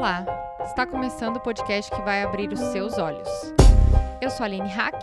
[0.00, 0.24] Olá!
[0.64, 3.28] Está começando o podcast que vai abrir os seus olhos.
[4.18, 4.96] Eu sou a Aline Hack,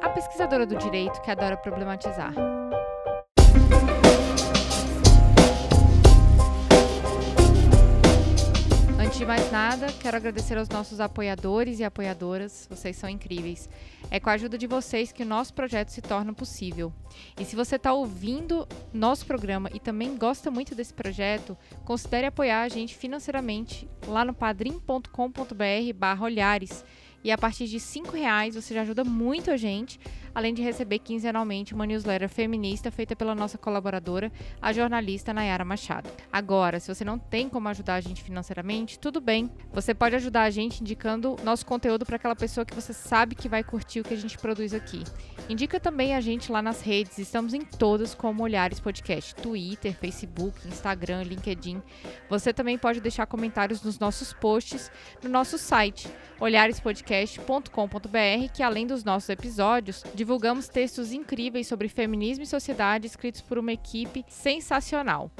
[0.00, 2.32] a pesquisadora do direito que adora problematizar.
[9.16, 13.66] Antes de mais nada, quero agradecer aos nossos apoiadores e apoiadoras, vocês são incríveis.
[14.10, 16.92] É com a ajuda de vocês que o nosso projeto se torna possível.
[17.40, 22.60] E se você está ouvindo nosso programa e também gosta muito desse projeto, considere apoiar
[22.60, 25.08] a gente financeiramente lá no padrim.com.br
[25.94, 26.84] barra olhares.
[27.24, 29.98] E a partir de R$ reais você já ajuda muito a gente
[30.36, 36.10] além de receber quinzenalmente uma newsletter feminista feita pela nossa colaboradora, a jornalista Nayara Machado.
[36.30, 39.50] Agora, se você não tem como ajudar a gente financeiramente, tudo bem.
[39.72, 43.48] Você pode ajudar a gente indicando nosso conteúdo para aquela pessoa que você sabe que
[43.48, 45.04] vai curtir o que a gente produz aqui.
[45.48, 50.68] Indica também a gente lá nas redes, estamos em todas como Olhares Podcast, Twitter, Facebook,
[50.68, 51.80] Instagram, LinkedIn.
[52.28, 54.90] Você também pode deixar comentários nos nossos posts
[55.22, 56.06] no nosso site
[56.38, 63.58] olharespodcast.com.br, que além dos nossos episódios, divulgamos textos incríveis sobre feminismo e sociedade escritos por
[63.58, 65.30] uma equipe sensacional.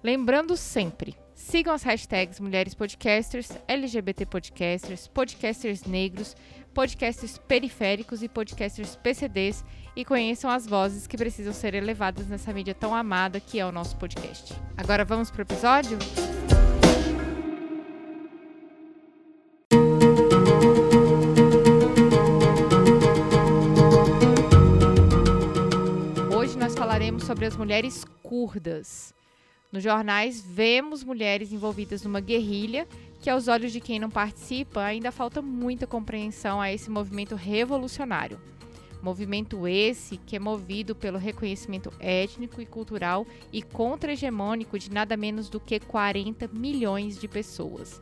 [0.00, 6.36] Lembrando sempre, sigam as hashtags Mulheres Podcasters, LGBT Podcasters, Podcasters Negros,
[6.72, 9.64] Podcasters Periféricos e Podcasters PCDs
[9.96, 13.72] e conheçam as vozes que precisam ser elevadas nessa mídia tão amada que é o
[13.72, 14.54] nosso podcast.
[14.76, 15.98] Agora vamos para o episódio?
[27.28, 29.12] Sobre as mulheres curdas.
[29.70, 32.88] Nos jornais, vemos mulheres envolvidas numa guerrilha
[33.20, 38.40] que, aos olhos de quem não participa, ainda falta muita compreensão a esse movimento revolucionário.
[39.02, 45.50] Movimento esse que é movido pelo reconhecimento étnico e cultural e contra-hegemônico de nada menos
[45.50, 48.00] do que 40 milhões de pessoas.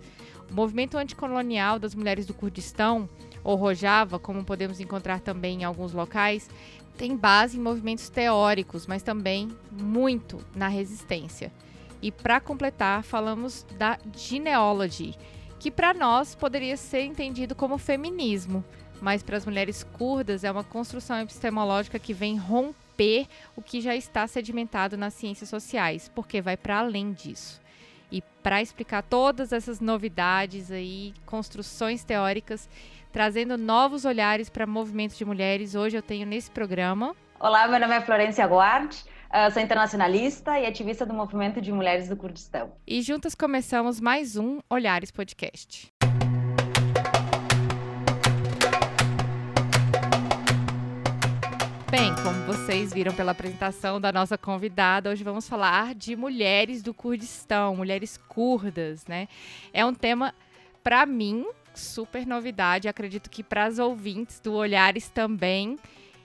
[0.49, 3.09] O movimento anticolonial das mulheres do Kurdistão,
[3.43, 6.49] ou Rojava, como podemos encontrar também em alguns locais,
[6.97, 11.53] tem base em movimentos teóricos, mas também muito na resistência.
[12.03, 15.15] E para completar, falamos da genealogy,
[15.59, 18.65] que para nós poderia ser entendido como feminismo,
[19.01, 23.95] mas para as mulheres curdas é uma construção epistemológica que vem romper o que já
[23.95, 27.61] está sedimentado nas ciências sociais, porque vai para além disso.
[28.11, 32.69] E para explicar todas essas novidades aí, construções teóricas,
[33.17, 35.75] trazendo novos olhares para movimentos de mulheres.
[35.75, 37.17] Hoje eu tenho nesse programa.
[37.41, 38.93] Olá, meu nome é Florência Guard.
[39.55, 42.75] sou internacionalista e ativista do movimento de mulheres do Kurdistão.
[42.87, 45.91] E juntas começamos mais um Olhares Podcast.
[51.91, 56.93] Bem, como vocês viram pela apresentação da nossa convidada, hoje vamos falar de mulheres do
[56.93, 59.27] Kurdistão, mulheres curdas, né?
[59.73, 60.35] É um tema,
[60.85, 61.47] para mim,
[61.79, 65.79] super novidade, acredito que para as ouvintes do Olhares também.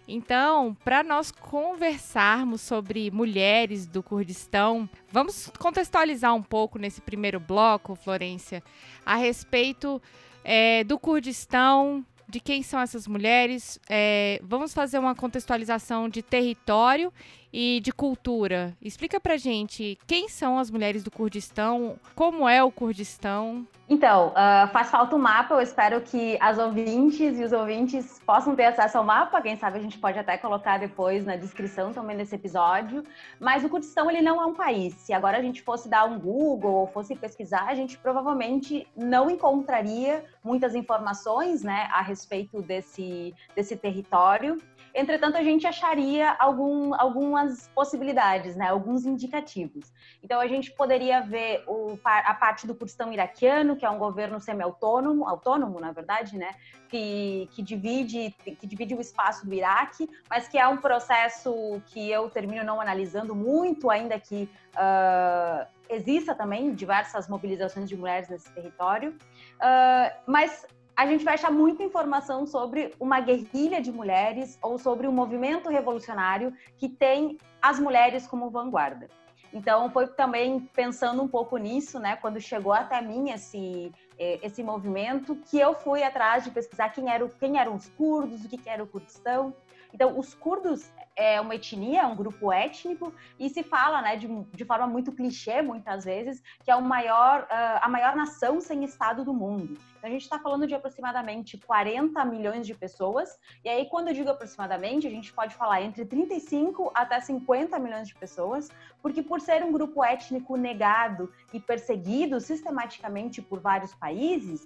[0.08, 7.96] Então, para nós conversarmos sobre mulheres do Kurdistão, vamos contextualizar um pouco nesse primeiro bloco,
[7.96, 8.64] Florência,
[9.06, 10.02] a respeito
[10.44, 13.80] é, do Kurdistão, de quem são essas mulheres.
[13.90, 17.14] É, vamos fazer uma contextualização de território
[17.52, 18.76] e de cultura.
[18.82, 23.68] Explica pra gente quem são as mulheres do Kurdistão, como é o Kurdistão.
[23.90, 28.22] Então, uh, faz falta o um mapa, eu espero que as ouvintes e os ouvintes
[28.26, 31.92] possam ter acesso ao mapa, quem sabe a gente pode até colocar depois na descrição
[31.92, 33.04] também desse episódio,
[33.38, 36.18] mas o Kurdistão ele não é um país, se agora a gente fosse dar um
[36.18, 43.36] Google ou fosse pesquisar, a gente provavelmente não encontraria muitas informações né, a respeito desse,
[43.54, 44.58] desse território,
[44.94, 48.70] Entretanto, a gente acharia algum, algumas possibilidades, né?
[48.70, 49.92] alguns indicativos.
[50.24, 54.40] Então, a gente poderia ver o, a parte do Kurdistão iraquiano, que é um governo
[54.40, 56.56] semi-autônomo, autônomo, na verdade, né?
[56.90, 62.12] que, que, divide, que divide o espaço do Iraque, mas que é um processo que
[62.12, 68.52] eu termino não analisando muito, ainda que uh, exista também diversas mobilizações de mulheres nesse
[68.52, 69.12] território.
[69.12, 70.66] Uh, mas
[71.02, 75.68] a gente vai achar muita informação sobre uma guerrilha de mulheres ou sobre um movimento
[75.68, 79.10] revolucionário que tem as mulheres como vanguarda.
[79.52, 85.36] Então, foi também pensando um pouco nisso, né, quando chegou até mim esse, esse movimento,
[85.50, 88.70] que eu fui atrás de pesquisar quem, era, quem eram os curdos, o que, que
[88.70, 89.56] era o Kurdistão.
[89.92, 94.28] Então, os curdos é uma etnia, é um grupo étnico, e se fala, né, de,
[94.28, 98.84] de forma muito clichê, muitas vezes, que é o maior, uh, a maior nação sem
[98.84, 99.78] Estado do mundo.
[99.98, 104.14] Então, a gente está falando de aproximadamente 40 milhões de pessoas, e aí, quando eu
[104.14, 108.70] digo aproximadamente, a gente pode falar entre 35 até 50 milhões de pessoas,
[109.02, 114.66] porque por ser um grupo étnico negado e perseguido sistematicamente por vários países,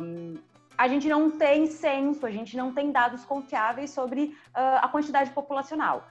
[0.00, 0.36] um,
[0.78, 5.30] a gente não tem censo, a gente não tem dados confiáveis sobre uh, a quantidade
[5.32, 6.06] populacional.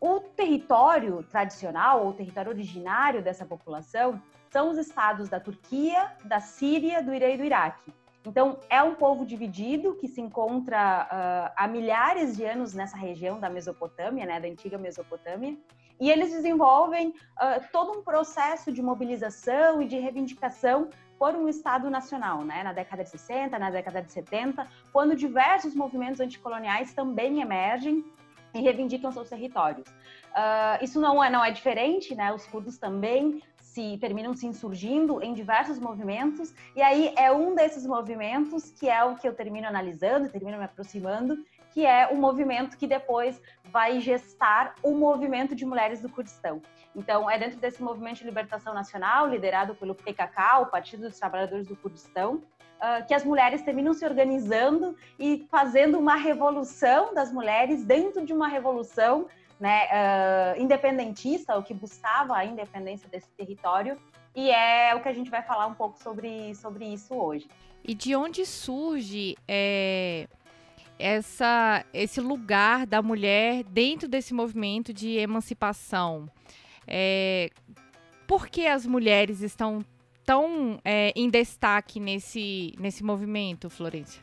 [0.00, 4.22] O território tradicional, ou território originário dessa população,
[4.52, 7.92] são os estados da Turquia, da Síria, do Irã e do Iraque.
[8.24, 13.40] Então, é um povo dividido que se encontra uh, há milhares de anos nessa região
[13.40, 15.56] da Mesopotâmia, né, da antiga Mesopotâmia,
[16.00, 20.88] e eles desenvolvem uh, todo um processo de mobilização e de reivindicação
[21.24, 22.62] por um Estado nacional, né?
[22.62, 28.04] Na década de 60, na década de 70, quando diversos movimentos anticoloniais também emergem
[28.52, 29.88] e reivindicam seus territórios.
[29.88, 32.30] Uh, isso não é, não é diferente, né?
[32.30, 37.86] Os curdos também se terminam se insurgindo em diversos movimentos, e aí é um desses
[37.86, 41.38] movimentos que é o que eu termino analisando, termino me aproximando,
[41.72, 46.60] que é o movimento que depois vai gestar o movimento de mulheres do Kurdistão.
[46.94, 51.66] Então, é dentro desse movimento de libertação nacional, liderado pelo PKK, o Partido dos Trabalhadores
[51.66, 57.84] do Kurdistão, uh, que as mulheres terminam se organizando e fazendo uma revolução das mulheres
[57.84, 59.26] dentro de uma revolução
[59.58, 63.98] né, uh, independentista, o que buscava a independência desse território,
[64.34, 67.48] e é o que a gente vai falar um pouco sobre, sobre isso hoje.
[67.84, 70.26] E de onde surge é,
[70.98, 76.28] essa, esse lugar da mulher dentro desse movimento de emancipação?
[76.86, 77.50] É,
[78.26, 79.84] por que as mulheres estão
[80.24, 84.22] tão é, em destaque nesse, nesse movimento, Florência?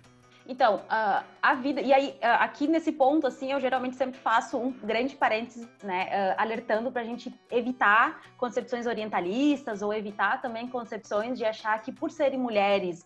[0.51, 1.79] Então, uh, a vida.
[1.79, 6.07] E aí, uh, aqui nesse ponto, assim, eu geralmente sempre faço um grande parênteses, né,
[6.07, 11.91] uh, alertando para a gente evitar concepções orientalistas ou evitar também concepções de achar que,
[11.91, 13.05] por serem mulheres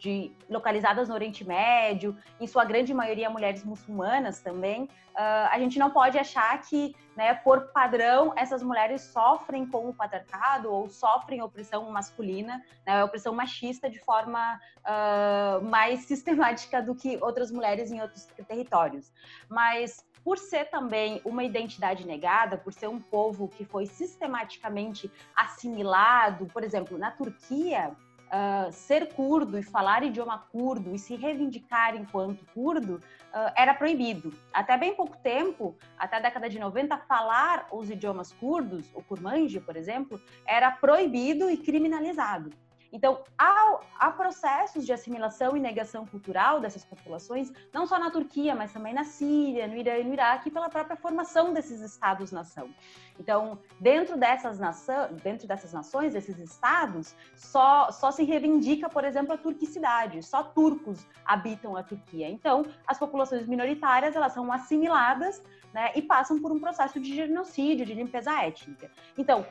[0.00, 5.78] de, localizadas no Oriente Médio, em sua grande maioria mulheres muçulmanas também, uh, a gente
[5.78, 11.42] não pode achar que, né, por padrão, essas mulheres sofrem com o patriarcado ou sofrem
[11.42, 18.00] opressão masculina, né, opressão machista de forma uh, mais sistemática do que outras mulheres em
[18.00, 19.12] outros territórios.
[19.48, 26.46] Mas por ser também uma identidade negada, por ser um povo que foi sistematicamente assimilado,
[26.46, 27.94] por exemplo, na Turquia,
[28.34, 34.34] uh, ser curdo e falar idioma curdo e se reivindicar enquanto curdo uh, era proibido.
[34.52, 39.60] Até bem pouco tempo, até a década de 90, falar os idiomas curdos, o kurmanji,
[39.60, 42.50] por exemplo, era proibido e criminalizado.
[42.94, 48.54] Então, há, há, processos de assimilação e negação cultural dessas populações, não só na Turquia,
[48.54, 52.72] mas também na Síria, no Irã e no Iraque, pela própria formação desses estados-nação.
[53.18, 59.34] Então, dentro dessas, nação, dentro dessas nações, desses estados, só, só se reivindica, por exemplo,
[59.34, 62.30] a turquicidade, só turcos habitam a Turquia.
[62.30, 65.42] Então, as populações minoritárias, elas são assimiladas
[65.72, 68.88] né, e passam por um processo de genocídio, de limpeza étnica.
[69.18, 69.44] Então,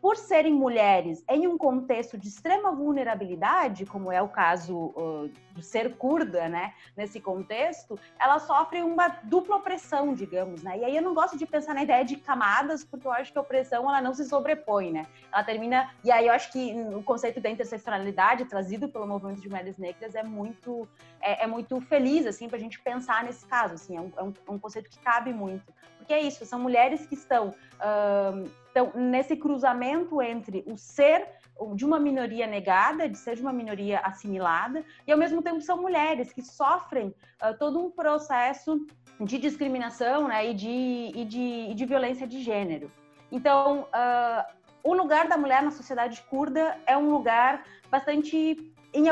[0.00, 5.62] por serem mulheres em um contexto de extrema vulnerabilidade, como é o caso uh, do
[5.62, 10.78] ser curda, né, nesse contexto, elas sofrem uma dupla opressão, digamos, né?
[10.78, 13.38] E aí eu não gosto de pensar na ideia de camadas, porque eu acho que
[13.38, 15.06] a opressão ela não se sobrepõe, né?
[15.32, 19.48] Ela termina e aí eu acho que o conceito da interseccionalidade trazido pelo movimento de
[19.48, 20.88] mulheres negras é muito
[21.20, 24.22] é, é muito feliz assim para a gente pensar nesse caso, assim, é um, é
[24.22, 28.48] um, é um conceito que cabe muito, porque é isso, são mulheres que estão uh,
[28.78, 31.26] então, nesse cruzamento entre o ser
[31.74, 35.82] de uma minoria negada, de ser de uma minoria assimilada, e ao mesmo tempo são
[35.82, 38.86] mulheres que sofrem uh, todo um processo
[39.20, 42.88] de discriminação né, e, de, e, de, e de violência de gênero.
[43.32, 44.44] Então, uh,
[44.84, 49.06] o lugar da mulher na sociedade curda é um lugar bastante, em,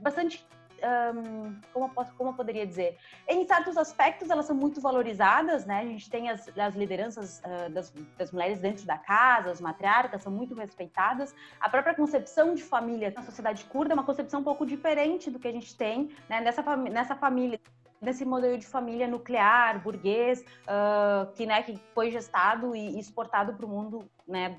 [0.00, 0.44] bastante
[1.14, 2.96] um, como, eu posso, como eu poderia dizer?
[3.28, 5.80] Em certos aspectos, elas são muito valorizadas, né?
[5.80, 10.22] A gente tem as, as lideranças uh, das, das, mulheres dentro da casa, as matriarcas
[10.22, 11.34] são muito respeitadas.
[11.60, 15.38] A própria concepção de família na sociedade curda é uma concepção um pouco diferente do
[15.38, 16.40] que a gente tem né?
[16.40, 17.60] nessa, nessa família
[18.02, 23.64] nesse modelo de família nuclear, burguês, uh, que, né, que foi gestado e exportado para
[23.64, 24.58] o mundo né,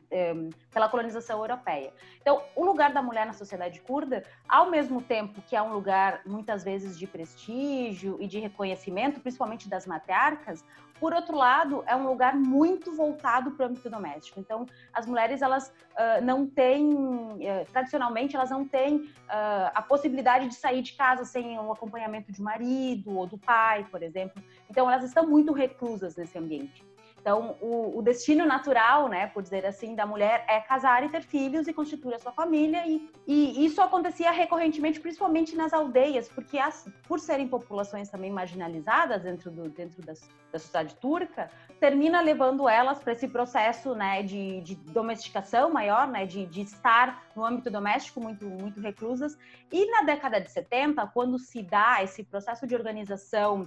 [0.71, 1.93] pela colonização europeia.
[2.21, 6.21] Então, o lugar da mulher na sociedade curda, ao mesmo tempo que é um lugar
[6.25, 10.63] muitas vezes de prestígio e de reconhecimento, principalmente das matriarcas,
[11.03, 14.39] por outro lado, é um lugar muito voltado para o âmbito doméstico.
[14.39, 20.47] Então, as mulheres, elas uh, não têm, uh, tradicionalmente, elas não têm uh, a possibilidade
[20.47, 24.41] de sair de casa sem o acompanhamento de marido ou do pai, por exemplo.
[24.69, 26.92] Então, elas estão muito reclusas nesse ambiente.
[27.23, 31.21] Então, o, o, destino natural, né, por dizer assim, da mulher é casar e ter
[31.21, 32.85] filhos e constituir a sua família.
[32.85, 39.23] E, e isso acontecia recorrentemente, principalmente nas aldeias, porque as, por serem populações também marginalizadas
[39.23, 41.49] dentro, do, dentro das, da sociedade turca,
[41.79, 47.23] termina levando elas para esse processo né, de, de, domesticação maior, né, de, de estar
[47.33, 49.37] no âmbito doméstico muito, muito reclusas.
[49.71, 53.65] E na década de 70, quando se dá esse processo de organização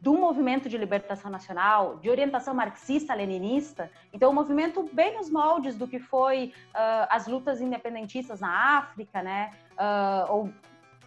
[0.00, 3.90] do movimento de libertação nacional, de orientação marxista-leninista.
[4.12, 9.22] Então, o movimento bem nos moldes do que foi uh, as lutas independentistas na África,
[9.22, 9.52] né?
[9.72, 10.50] Uh, ou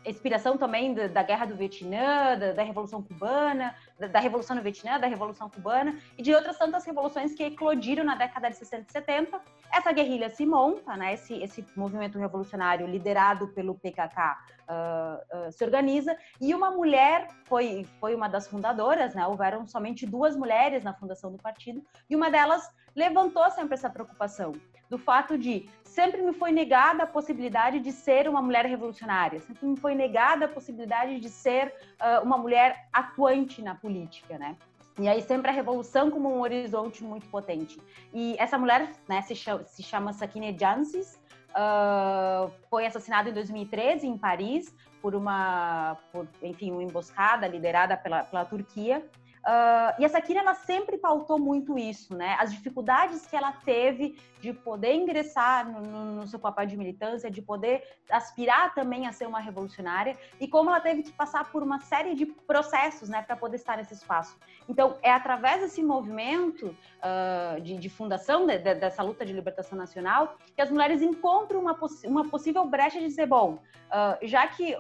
[0.06, 4.62] inspiração também da, da, Guerra do Vietnã, da, da Revolução Cubana, da, da, Revolução no
[4.62, 8.86] Vietnã, da Revolução Cubana e de outras tantas revoluções que eclodiram na década de 60
[8.90, 9.42] e 70.
[9.72, 11.14] Essa guerrilha se monta, né?
[11.14, 17.88] Esse, esse movimento revolucionário liderado pelo PKK uh, uh, se organiza e uma mulher foi,
[18.00, 19.26] foi uma das fundadoras, né?
[19.28, 24.54] Houveram somente duas mulheres na fundação do partido e uma delas levantou sempre essa preocupação
[24.92, 29.66] do fato de sempre me foi negada a possibilidade de ser uma mulher revolucionária, sempre
[29.66, 34.58] me foi negada a possibilidade de ser uh, uma mulher atuante na política, né?
[35.00, 37.80] E aí sempre a revolução como um horizonte muito potente.
[38.14, 41.18] E essa mulher, né, se chama, se chama Sakine Jansis,
[41.52, 48.26] uh, foi assassinada em 2013 em Paris por uma, por, enfim, uma emboscada liderada pela,
[48.26, 49.02] pela Turquia.
[49.42, 52.38] Uh, e essa Kira, ela sempre pautou muito isso, né?
[52.40, 57.30] As dificuldades que ela teve de poder ingressar no, no, no, seu papel de militância,
[57.30, 61.64] de poder aspirar também a ser uma revolucionária, e como ela teve que passar por
[61.64, 64.38] uma série de processos, né, para poder estar nesse espaço.
[64.70, 69.78] Então, é através desse movimento uh, de, de, fundação de, de, dessa luta de libertação
[69.78, 74.48] nacional que as mulheres encontram uma, poss uma possível brecha de dizer, bom, uh, já
[74.48, 74.76] que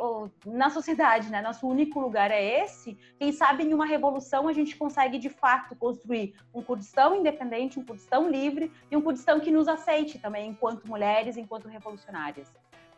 [0.45, 4.75] na sociedade, né, nosso único lugar é esse, quem sabe em uma revolução a gente
[4.75, 9.67] consegue de fato construir um Kurdistão independente, um Kurdistão livre e um Kurdistão que nos
[9.67, 12.51] aceite também enquanto mulheres, enquanto revolucionárias.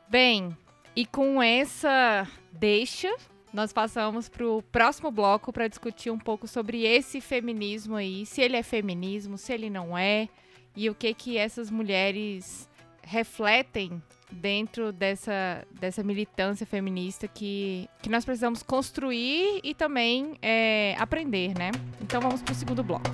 [0.10, 0.55] Bem,
[0.95, 3.15] e com essa deixa,
[3.53, 8.41] nós passamos para o próximo bloco para discutir um pouco sobre esse feminismo aí, se
[8.41, 10.27] ele é feminismo, se ele não é,
[10.75, 12.67] e o que que essas mulheres
[13.03, 14.01] refletem
[14.34, 21.72] dentro dessa, dessa militância feminista que, que nós precisamos construir e também é, aprender, né?
[22.02, 23.06] Então vamos para o segundo bloco.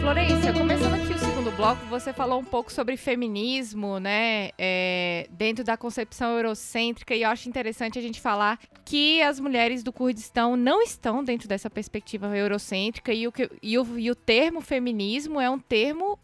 [0.00, 5.64] Florência, começando aqui o segundo bloco, você falou um pouco sobre feminismo, né, é, dentro
[5.64, 10.56] da concepção eurocêntrica, e eu acho interessante a gente falar que as mulheres do Kurdistão
[10.56, 15.50] não estão dentro dessa perspectiva eurocêntrica, e o, e o, e o termo feminismo é
[15.50, 16.16] um termo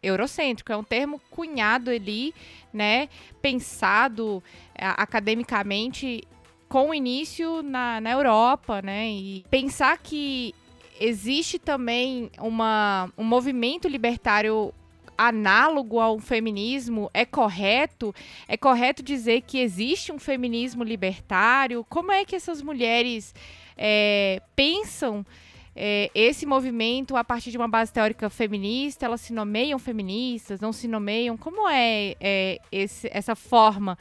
[0.00, 2.32] eurocêntrico, é um termo cunhado ali,
[2.72, 3.08] né,
[3.42, 4.40] pensado
[4.72, 6.22] é, academicamente
[6.68, 10.54] com início na, na Europa, né, e pensar que
[11.00, 14.72] existe também uma, um movimento libertário
[15.16, 17.10] análogo ao feminismo?
[17.12, 18.14] É correto?
[18.46, 21.84] É correto dizer que existe um feminismo libertário?
[21.88, 23.34] Como é que essas mulheres
[23.76, 25.24] é, pensam
[25.74, 29.06] é, esse movimento a partir de uma base teórica feminista?
[29.06, 30.60] Elas se nomeiam feministas?
[30.60, 31.36] Não se nomeiam?
[31.36, 33.98] Como é, é esse, essa forma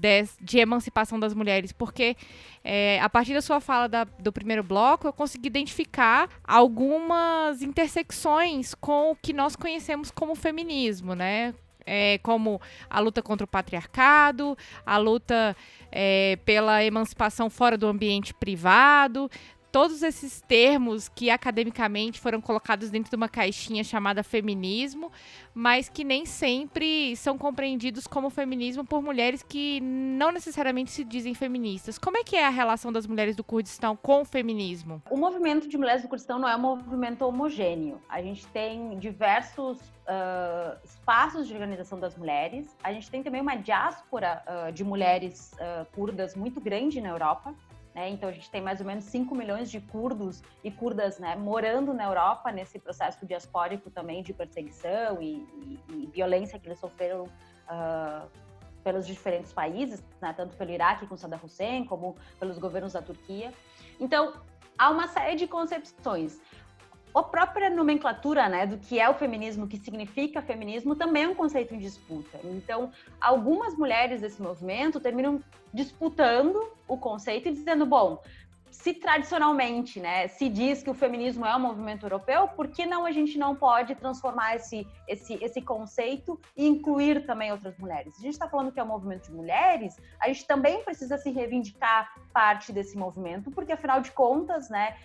[0.00, 1.72] de, de emancipação das mulheres?
[1.72, 2.16] Porque
[2.64, 8.74] é, a partir da sua fala da, do primeiro bloco, eu consegui identificar algumas intersecções
[8.74, 11.54] com o que nós conhecemos como feminismo, né?
[11.86, 15.56] É, como a luta contra o patriarcado, a luta
[15.90, 19.30] é, pela emancipação fora do ambiente privado,
[19.72, 25.10] todos esses termos que academicamente foram colocados dentro de uma caixinha chamada feminismo,
[25.54, 31.34] mas que nem sempre são compreendidos como feminismo por mulheres que não necessariamente se dizem
[31.34, 31.98] feministas.
[31.98, 35.02] Como é que é a relação das mulheres do Kurdistão com o feminismo?
[35.10, 38.00] O movimento de mulheres do Kurdistão não é um movimento homogêneo.
[38.08, 42.76] A gente tem diversos uh, espaços de organização das mulheres.
[42.82, 47.54] A gente tem também uma diáspora uh, de mulheres uh, curdas muito grande na Europa.
[48.00, 48.08] Né?
[48.08, 51.92] Então, a gente tem mais ou menos 5 milhões de curdos e curdas né, morando
[51.92, 57.24] na Europa nesse processo diaspórico também de perseguição e, e, e violência que eles sofreram
[57.24, 58.26] uh,
[58.82, 63.52] pelos diferentes países, né, tanto pelo Iraque com Saddam Hussein, como pelos governos da Turquia.
[64.00, 64.32] Então,
[64.78, 66.40] há uma série de concepções.
[67.14, 71.28] A própria nomenclatura né, do que é o feminismo, o que significa feminismo, também é
[71.28, 72.38] um conceito em disputa.
[72.44, 75.42] Então, algumas mulheres desse movimento terminam
[75.74, 78.22] disputando o conceito e dizendo: bom,
[78.70, 83.04] se tradicionalmente né, se diz que o feminismo é um movimento europeu, por que não
[83.04, 88.14] a gente não pode transformar esse, esse, esse conceito e incluir também outras mulheres?
[88.18, 91.30] A gente está falando que é um movimento de mulheres, a gente também precisa se
[91.30, 94.96] reivindicar parte desse movimento, porque afinal de contas, né,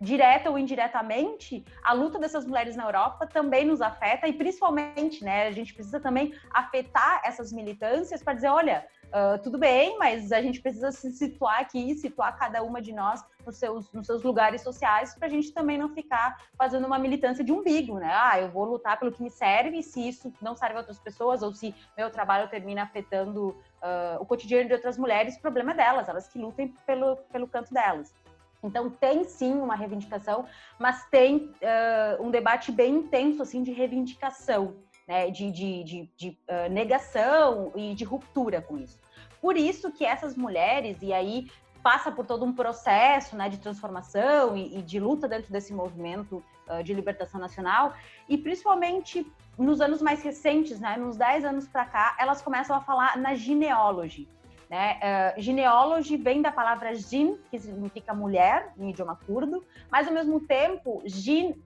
[0.00, 5.46] direta ou indiretamente, a luta dessas mulheres na Europa também nos afeta e principalmente, né,
[5.46, 10.42] a gente precisa também afetar essas militâncias para dizer, olha, Uh, tudo bem, mas a
[10.42, 14.60] gente precisa se situar aqui, situar cada uma de nós nos seus, nos seus lugares
[14.60, 18.12] sociais, para a gente também não ficar fazendo uma militância de umbigo, né?
[18.12, 21.42] Ah, eu vou lutar pelo que me serve, se isso não serve a outras pessoas,
[21.42, 26.06] ou se meu trabalho termina afetando uh, o cotidiano de outras mulheres, problema é delas,
[26.06, 28.14] elas que lutem pelo, pelo canto delas.
[28.62, 30.44] Então tem sim uma reivindicação,
[30.78, 34.74] mas tem uh, um debate bem intenso assim de reivindicação
[35.08, 39.00] né, de, de, de, de uh, negação e de ruptura com isso.
[39.40, 41.50] Por isso que essas mulheres, e aí
[41.82, 46.44] passa por todo um processo né, de transformação e, e de luta dentro desse movimento
[46.68, 47.94] uh, de libertação nacional,
[48.28, 52.80] e principalmente nos anos mais recentes, né, nos 10 anos para cá, elas começam a
[52.82, 54.28] falar na genealogy.
[54.68, 55.00] Né?
[55.00, 60.40] Uh, genealogy vem da palavra jin, que significa mulher, em idioma curdo, mas ao mesmo
[60.40, 61.02] tempo,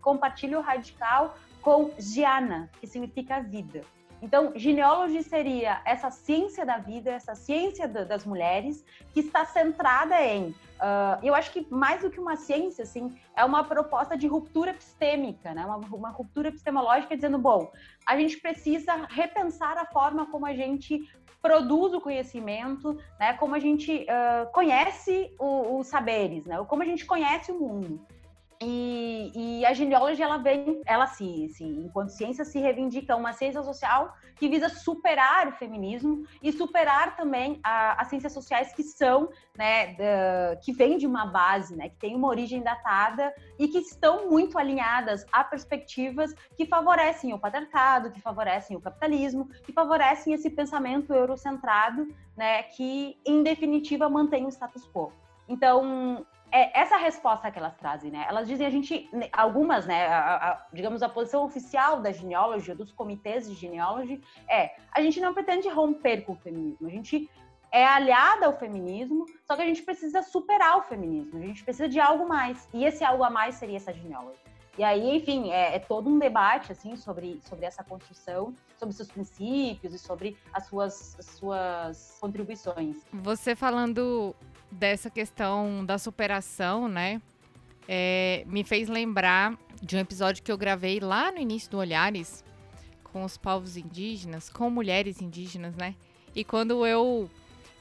[0.01, 3.83] compartilha o radical com Giana, que significa vida.
[4.23, 10.51] Então, genealogia seria essa ciência da vida, essa ciência das mulheres, que está centrada em.
[10.51, 14.71] Uh, eu acho que mais do que uma ciência, assim, é uma proposta de ruptura
[14.71, 15.65] epistêmica, né?
[15.65, 17.73] uma, uma ruptura epistemológica, dizendo: bom,
[18.07, 21.01] a gente precisa repensar a forma como a gente
[21.41, 23.33] produz o conhecimento, né?
[23.35, 26.65] como a gente uh, conhece os saberes, né?
[26.69, 28.07] como a gente conhece o mundo.
[28.65, 33.61] E, e, a genealogia ela vem, ela se, se, enquanto ciência, se reivindica uma ciência
[33.63, 39.29] social que visa superar o feminismo e superar também a, as ciências sociais que são,
[39.59, 43.79] né, da, que vêm de uma base, né, que tem uma origem datada e que
[43.79, 50.35] estão muito alinhadas a perspectivas que favorecem o patriarcado, que favorecem o capitalismo, que favorecem
[50.35, 55.13] esse pensamento eurocentrado, né, que em definitiva mantém o status quo.
[55.49, 58.27] Então, é essa resposta que elas trazem, né?
[58.29, 62.93] Elas dizem a gente, algumas, né, a, a, digamos a posição oficial da genealogia, dos
[62.93, 67.29] comitês de genealogia, é a gente não pretende romper com o feminismo, a gente
[67.73, 71.89] é aliada ao feminismo, só que a gente precisa superar o feminismo, a gente precisa
[71.89, 72.69] de algo mais.
[72.75, 74.53] E esse algo a mais seria essa genealogia.
[74.77, 79.09] E aí, enfim, é, é, todo um debate assim sobre, sobre essa construção, sobre seus
[79.09, 82.97] princípios e sobre as suas, as suas contribuições.
[83.13, 84.35] Você falando
[84.73, 87.21] dessa questão da superação, né?
[87.87, 92.45] É, me fez lembrar de um episódio que eu gravei lá no início do Olhares
[93.05, 95.95] com os povos indígenas, com mulheres indígenas, né?
[96.35, 97.31] E quando eu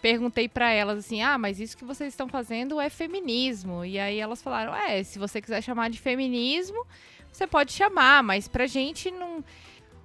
[0.02, 4.20] perguntei para elas assim: "Ah, mas isso que vocês estão fazendo é feminismo?" E aí
[4.20, 6.86] elas falaram: "É, se você quiser chamar de feminismo,
[7.32, 9.44] você pode chamar, mas pra gente não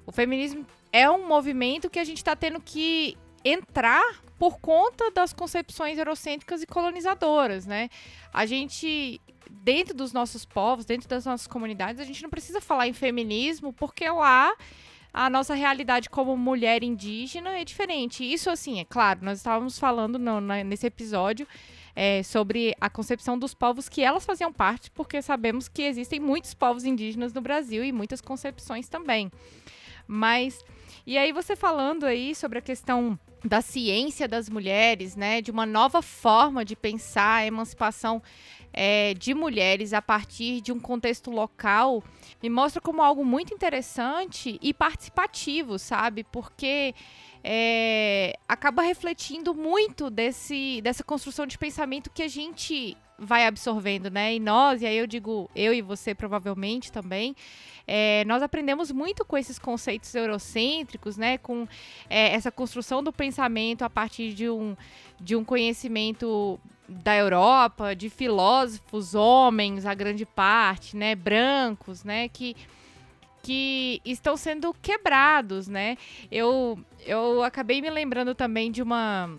[0.06, 4.02] o feminismo é um movimento que a gente está tendo que entrar
[4.38, 7.88] por conta das concepções eurocêntricas e colonizadoras, né?
[8.32, 12.88] A gente dentro dos nossos povos, dentro das nossas comunidades, a gente não precisa falar
[12.88, 14.54] em feminismo, porque lá
[15.12, 18.22] a nossa realidade como mulher indígena é diferente.
[18.22, 21.48] Isso, assim, é claro, nós estávamos falando no, na, nesse episódio
[21.94, 26.52] é, sobre a concepção dos povos que elas faziam parte, porque sabemos que existem muitos
[26.52, 29.32] povos indígenas no Brasil e muitas concepções também.
[30.06, 30.62] Mas,
[31.06, 35.64] e aí você falando aí sobre a questão da ciência das mulheres, né, de uma
[35.64, 38.22] nova forma de pensar a emancipação
[38.72, 42.04] é, de mulheres a partir de um contexto local,
[42.42, 46.22] me mostra como algo muito interessante e participativo, sabe?
[46.24, 46.94] Porque
[47.42, 54.34] é, acaba refletindo muito desse, dessa construção de pensamento que a gente vai absorvendo, né?
[54.34, 57.34] E nós, e aí eu digo eu e você provavelmente também,
[57.86, 61.38] é, nós aprendemos muito com esses conceitos eurocêntricos, né?
[61.38, 61.68] Com
[62.10, 64.76] é, essa construção do pensamento a partir de um,
[65.20, 71.14] de um conhecimento da Europa, de filósofos, homens, a grande parte, né?
[71.14, 72.28] Brancos, né?
[72.28, 72.56] Que
[73.42, 75.96] que estão sendo quebrados, né?
[76.32, 79.30] Eu, eu acabei me lembrando também de uma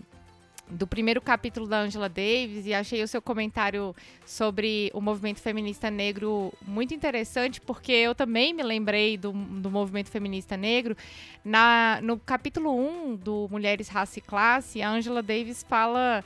[0.70, 3.94] do primeiro capítulo da Angela Davis e achei o seu comentário
[4.26, 10.10] sobre o movimento feminista negro muito interessante, porque eu também me lembrei do, do movimento
[10.10, 10.96] feminista negro.
[11.44, 16.22] Na, no capítulo 1 do Mulheres, Raça e Classe, a Angela Davis fala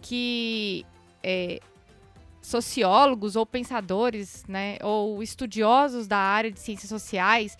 [0.00, 0.86] que
[1.22, 1.60] é,
[2.40, 7.56] sociólogos ou pensadores, né, ou estudiosos da área de ciências sociais,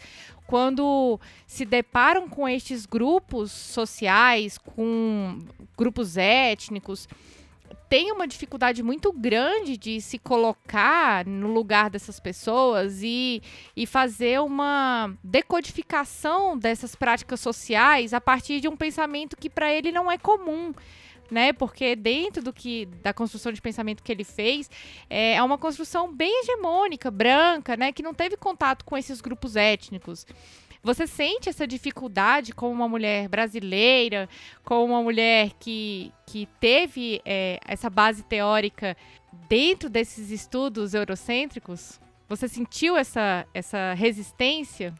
[0.50, 5.38] quando se deparam com estes grupos sociais, com
[5.78, 7.06] grupos étnicos,
[7.88, 13.40] tem uma dificuldade muito grande de se colocar no lugar dessas pessoas e,
[13.76, 19.92] e fazer uma decodificação dessas práticas sociais a partir de um pensamento que para ele
[19.92, 20.74] não é comum.
[21.30, 24.68] Né, porque dentro do que da construção de pensamento que ele fez
[25.08, 29.54] é, é uma construção bem hegemônica, branca, né, que não teve contato com esses grupos
[29.54, 30.26] étnicos.
[30.82, 34.28] Você sente essa dificuldade como uma mulher brasileira,
[34.64, 38.96] como uma mulher que, que teve é, essa base teórica
[39.48, 42.00] dentro desses estudos eurocêntricos?
[42.28, 44.94] Você sentiu essa, essa resistência?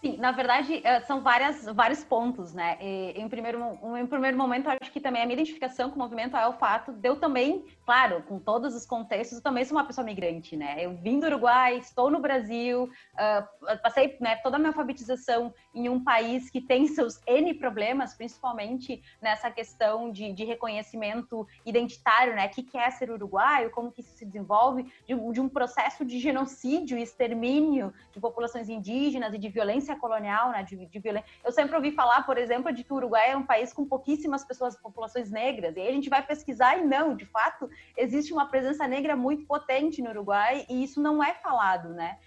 [0.00, 2.78] Sim, na verdade, eh, são várias, vários pontos, né?
[2.80, 6.36] E, em, primeiro, em primeiro momento, acho que também a minha identificação com o movimento
[6.36, 9.84] é o fato de eu também, claro, com todos os contextos, eu também sou uma
[9.84, 10.76] pessoa migrante, né?
[10.78, 15.88] Eu vim do Uruguai, estou no Brasil, uh, passei né, toda a minha alfabetização em
[15.88, 22.46] um país que tem seus N problemas, principalmente nessa questão de, de reconhecimento identitário, né?
[22.46, 26.04] O que, que é ser uruguaio, como que isso se desenvolve, de, de um processo
[26.04, 30.98] de genocídio e extermínio de populações indígenas e de violência violência colonial, né, de, de
[30.98, 31.28] violência.
[31.44, 34.44] Eu sempre ouvi falar, por exemplo, de que o Uruguai é um país com pouquíssimas
[34.44, 35.76] pessoas, populações negras.
[35.76, 39.46] E aí a gente vai pesquisar e não, de fato, existe uma presença negra muito
[39.46, 42.18] potente no Uruguai e isso não é falado, né?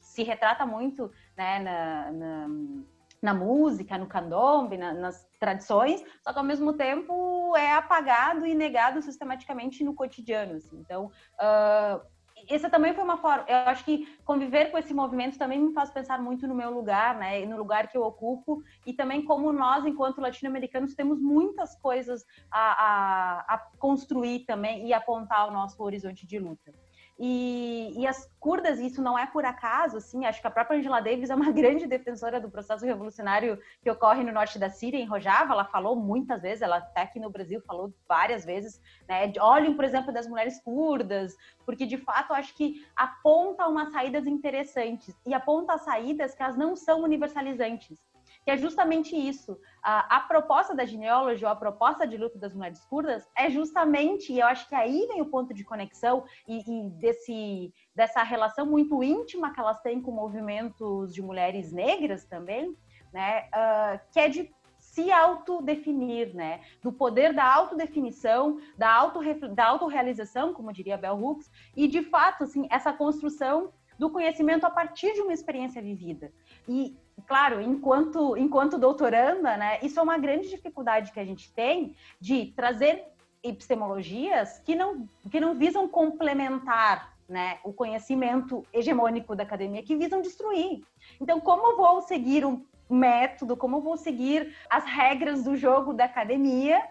[0.00, 2.48] Se retrata muito, né, na, na
[3.22, 8.54] na música, no candombe, na, nas tradições, só que ao mesmo tempo é apagado e
[8.54, 10.54] negado sistematicamente no cotidiano.
[10.54, 10.78] Assim.
[10.78, 11.06] Então,
[11.40, 12.06] uh,
[12.54, 13.44] essa também foi uma forma.
[13.48, 17.16] Eu acho que conviver com esse movimento também me faz pensar muito no meu lugar,
[17.16, 17.44] né?
[17.44, 22.60] No lugar que eu ocupo e também como nós, enquanto latino-americanos, temos muitas coisas a,
[22.60, 26.72] a, a construir também e apontar o nosso horizonte de luta.
[27.18, 31.00] E, e, as curdas, isso não é por acaso, assim, acho que a própria Angela
[31.00, 35.06] Davis é uma grande defensora do processo revolucionário que ocorre no norte da Síria, em
[35.06, 39.74] Rojava, ela falou muitas vezes, ela até aqui no Brasil falou várias vezes, né, olhem,
[39.74, 45.32] por exemplo, das mulheres curdas, porque de fato acho que aponta umas saídas interessantes, e
[45.32, 47.98] aponta saídas que elas não são universalizantes
[48.46, 49.58] que é justamente isso.
[49.82, 54.32] A, a proposta da genealogia, ou a proposta de luta das mulheres curdas, é justamente,
[54.32, 58.64] e eu acho que aí vem o ponto de conexão e, e desse, dessa relação
[58.64, 62.76] muito íntima que elas têm com movimentos de mulheres negras também,
[63.12, 63.48] né?
[63.48, 66.60] Uh, que é de se autodefinir, né?
[66.80, 69.18] Do poder da autodefinição, da, auto,
[69.56, 74.70] da autorrealização, como diria Bell Hooks, e de fato, assim, essa construção do conhecimento a
[74.70, 76.32] partir de uma experiência vivida.
[76.68, 81.96] E claro, enquanto, enquanto doutoranda, né, isso é uma grande dificuldade que a gente tem
[82.20, 83.04] de trazer
[83.42, 90.20] epistemologias que não, que não visam complementar né, o conhecimento hegemônico da academia, que visam
[90.20, 90.82] destruir.
[91.20, 95.92] Então, como eu vou seguir um método, como eu vou seguir as regras do jogo
[95.92, 96.82] da academia,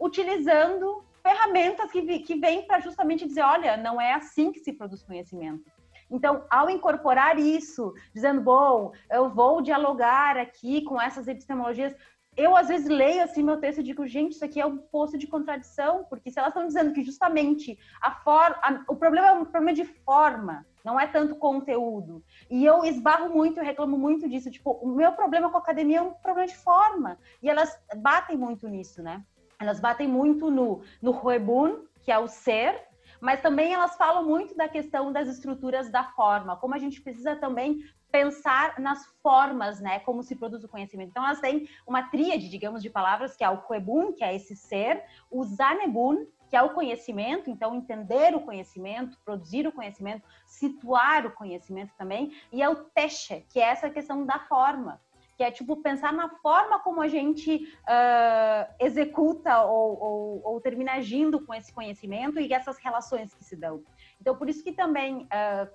[0.00, 5.02] utilizando ferramentas que, que vêm para justamente dizer, olha, não é assim que se produz
[5.02, 5.64] conhecimento.
[6.14, 11.92] Então, ao incorporar isso, dizendo, bom, eu vou dialogar aqui com essas epistemologias,
[12.36, 15.18] eu às vezes leio assim meu texto e digo, gente, isso aqui é um poço
[15.18, 19.44] de contradição, porque se elas estão dizendo que justamente a forma, o problema é um
[19.44, 22.22] problema de forma, não é tanto conteúdo.
[22.48, 25.98] E eu esbarro muito, eu reclamo muito disso, tipo, o meu problema com a academia
[25.98, 27.18] é um problema de forma.
[27.42, 29.24] E elas batem muito nisso, né?
[29.58, 32.93] Elas batem muito no no Huebun, que é o ser,
[33.24, 37.34] mas também elas falam muito da questão das estruturas da forma, como a gente precisa
[37.34, 37.82] também
[38.12, 41.08] pensar nas formas, né, como se produz o conhecimento.
[41.08, 44.54] Então elas têm uma tríade, digamos, de palavras que é o Kuebun, que é esse
[44.54, 51.24] ser, o Zanebun, que é o conhecimento, então entender o conhecimento, produzir o conhecimento, situar
[51.24, 55.00] o conhecimento também, e é o Teshe, que é essa questão da forma
[55.36, 60.92] que é tipo pensar na forma como a gente uh, executa ou, ou, ou, termina
[60.92, 63.82] agindo com esse conhecimento e essas relações que se dão.
[64.20, 65.68] Então, por isso que também, uh,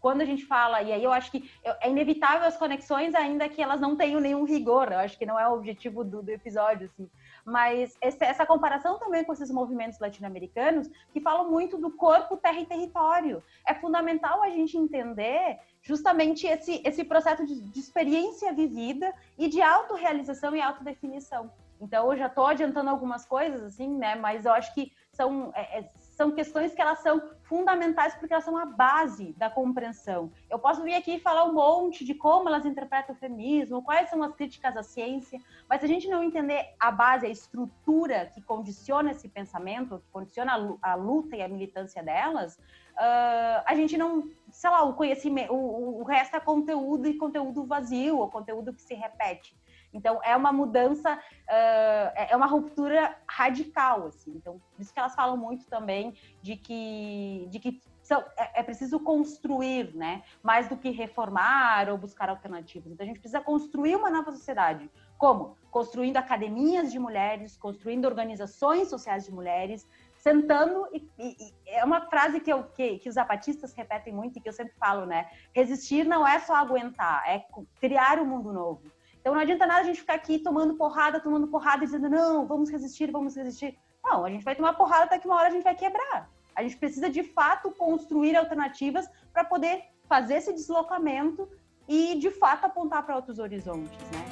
[0.00, 3.62] quando a gente fala, e aí eu acho que é inevitável as conexões, ainda que
[3.62, 6.86] elas não tenham nenhum rigor, eu acho que não é o objetivo do, do episódio,
[6.86, 7.08] assim,
[7.46, 12.66] mas essa comparação também com esses movimentos latino-americanos, que falam muito do corpo, terra e
[12.66, 13.40] território.
[13.64, 19.62] É fundamental a gente entender justamente esse, esse processo de, de experiência vivida e de
[19.62, 21.48] autorrealização e autodefinição.
[21.80, 24.16] Então, eu já estou adiantando algumas coisas, assim, né?
[24.16, 28.44] Mas eu acho que são, é, é, são questões que elas são fundamentais porque elas
[28.44, 30.32] são a base da compreensão.
[30.48, 34.08] Eu posso vir aqui e falar um monte de como elas interpretam o feminismo, quais
[34.08, 38.30] são as críticas à ciência, mas se a gente não entender a base, a estrutura
[38.34, 43.98] que condiciona esse pensamento, que condiciona a luta e a militância delas, uh, a gente
[43.98, 48.72] não, sei lá, o conhecimento, o, o resto é conteúdo e conteúdo vazio, ou conteúdo
[48.72, 49.54] que se repete.
[49.96, 54.32] Então, é uma mudança, uh, é uma ruptura radical, assim.
[54.36, 58.62] Então, por isso que elas falam muito também de que, de que são, é, é,
[58.62, 60.22] preciso construir, né?
[60.42, 62.92] Mais do que reformar ou buscar alternativas.
[62.92, 64.90] Então, a gente precisa construir uma nova sociedade.
[65.16, 65.56] Como?
[65.70, 72.00] Construindo academias de mulheres, construindo organizações sociais de mulheres, sentando e, e, e, é uma
[72.02, 75.30] frase que, eu, que, que os zapatistas repetem muito e que eu sempre falo, né?
[75.54, 77.44] Resistir não é só aguentar, é
[77.80, 78.82] criar um mundo novo.
[79.26, 82.46] Então não adianta nada a gente ficar aqui tomando porrada, tomando porrada e dizendo, não,
[82.46, 83.76] vamos resistir, vamos resistir.
[84.04, 86.30] Não, a gente vai tomar porrada até que uma hora a gente vai quebrar.
[86.54, 91.48] A gente precisa de fato construir alternativas para poder fazer esse deslocamento
[91.88, 94.24] e de fato apontar para outros horizontes, né?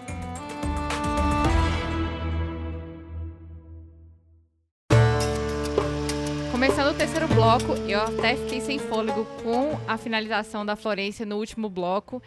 [6.52, 11.38] Começando o terceiro bloco, eu até fiquei sem fôlego com a finalização da Florência no
[11.38, 12.22] último bloco,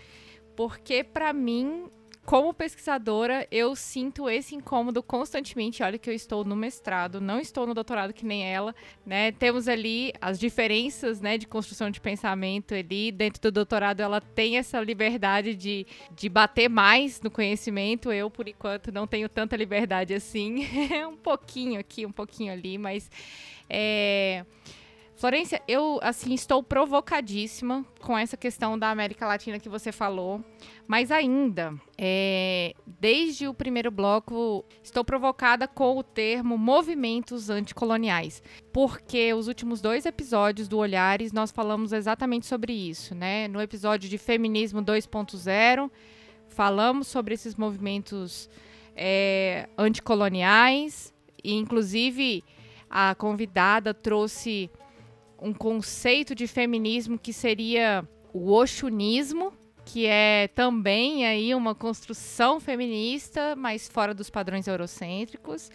[0.54, 1.90] porque para mim
[2.28, 5.82] como pesquisadora, eu sinto esse incômodo constantemente.
[5.82, 9.32] Olha que eu estou no mestrado, não estou no doutorado que nem ela, né?
[9.32, 13.14] Temos ali as diferenças, né, de construção de pensamento ali.
[13.14, 18.12] Dentro do doutorado, ela tem essa liberdade de, de bater mais no conhecimento.
[18.12, 20.68] Eu, por enquanto, não tenho tanta liberdade assim.
[21.08, 23.10] um pouquinho aqui, um pouquinho ali, mas
[23.70, 24.44] é
[25.18, 30.46] Florência, eu assim estou provocadíssima com essa questão da América Latina que você falou,
[30.88, 39.34] mas ainda, é, desde o primeiro bloco, estou provocada com o termo movimentos anticoloniais, porque
[39.34, 43.48] os últimos dois episódios do Olhares nós falamos exatamente sobre isso, né?
[43.48, 45.90] No episódio de Feminismo 2.0,
[46.48, 48.48] falamos sobre esses movimentos
[48.96, 51.12] é, anticoloniais,
[51.44, 52.44] e inclusive
[52.88, 54.70] a convidada trouxe
[55.40, 59.54] um conceito de feminismo que seria o oxunismo,
[59.86, 65.70] que é também aí uma construção feminista, mas fora dos padrões eurocêntricos.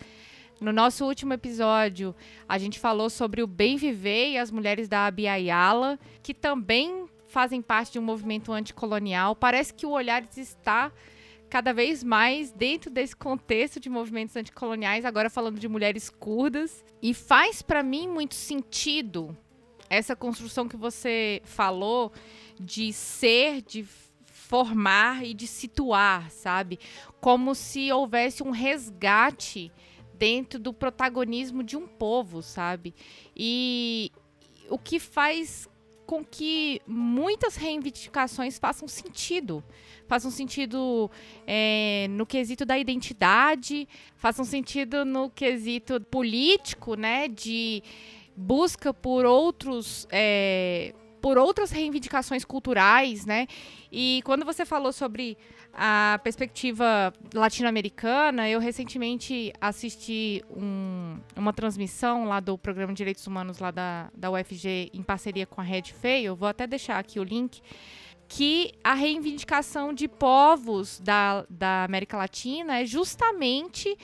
[0.60, 2.14] No nosso último episódio,
[2.48, 7.62] a gente falou sobre o bem viver e as mulheres da Abiayala, que também fazem
[7.62, 9.34] parte de um movimento anticolonial.
[9.34, 10.92] Parece que o olhar está
[11.48, 16.84] cada vez mais dentro desse contexto de movimentos anticoloniais, agora falando de mulheres curdas.
[17.02, 19.36] E faz para mim muito sentido
[19.92, 22.12] essa construção que você falou
[22.58, 23.84] de ser, de
[24.24, 26.78] formar e de situar, sabe?
[27.20, 29.70] Como se houvesse um resgate
[30.14, 32.94] dentro do protagonismo de um povo, sabe?
[33.36, 34.10] E
[34.70, 35.68] o que faz
[36.06, 39.62] com que muitas reivindicações façam sentido.
[40.06, 41.10] Façam sentido
[41.46, 47.28] é, no quesito da identidade, façam sentido no quesito político, né?
[47.28, 47.82] De
[48.42, 50.06] busca por outros.
[50.10, 53.46] É, por outras reivindicações culturais, né?
[53.92, 55.38] E quando você falou sobre
[55.72, 63.60] a perspectiva latino-americana, eu recentemente assisti um, uma transmissão lá do Programa de Direitos Humanos
[63.60, 67.24] lá da, da UFG em parceria com a Red Fail, vou até deixar aqui o
[67.24, 67.62] link,
[68.28, 73.96] que a reivindicação de povos da, da América Latina é justamente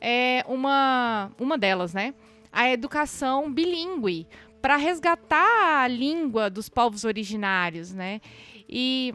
[0.00, 2.14] é, uma, uma delas, né?
[2.54, 4.28] A educação bilíngue
[4.62, 8.20] para resgatar a língua dos povos originários, né?
[8.68, 9.12] E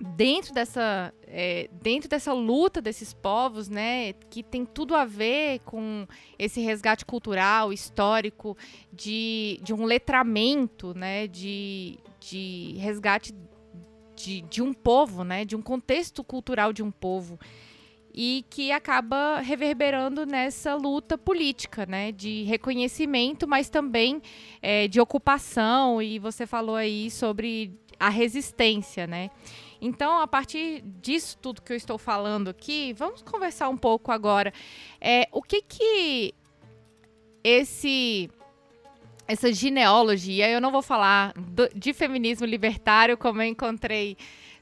[0.00, 6.06] dentro dessa, é, dentro dessa luta desses povos, né, que tem tudo a ver com
[6.38, 8.56] esse resgate cultural, histórico,
[8.92, 13.34] de, de um letramento, né, de, de resgate
[14.16, 17.38] de, de um povo, né, de um contexto cultural de um povo
[18.16, 24.22] e que acaba reverberando nessa luta política, né, de reconhecimento, mas também
[24.62, 26.00] é, de ocupação.
[26.00, 29.30] E você falou aí sobre a resistência, né?
[29.80, 34.50] Então, a partir disso tudo que eu estou falando aqui, vamos conversar um pouco agora.
[34.98, 36.34] É, o que que
[37.44, 38.30] esse
[39.28, 44.16] essa genealogia, eu não vou falar do, de feminismo libertário como eu encontrei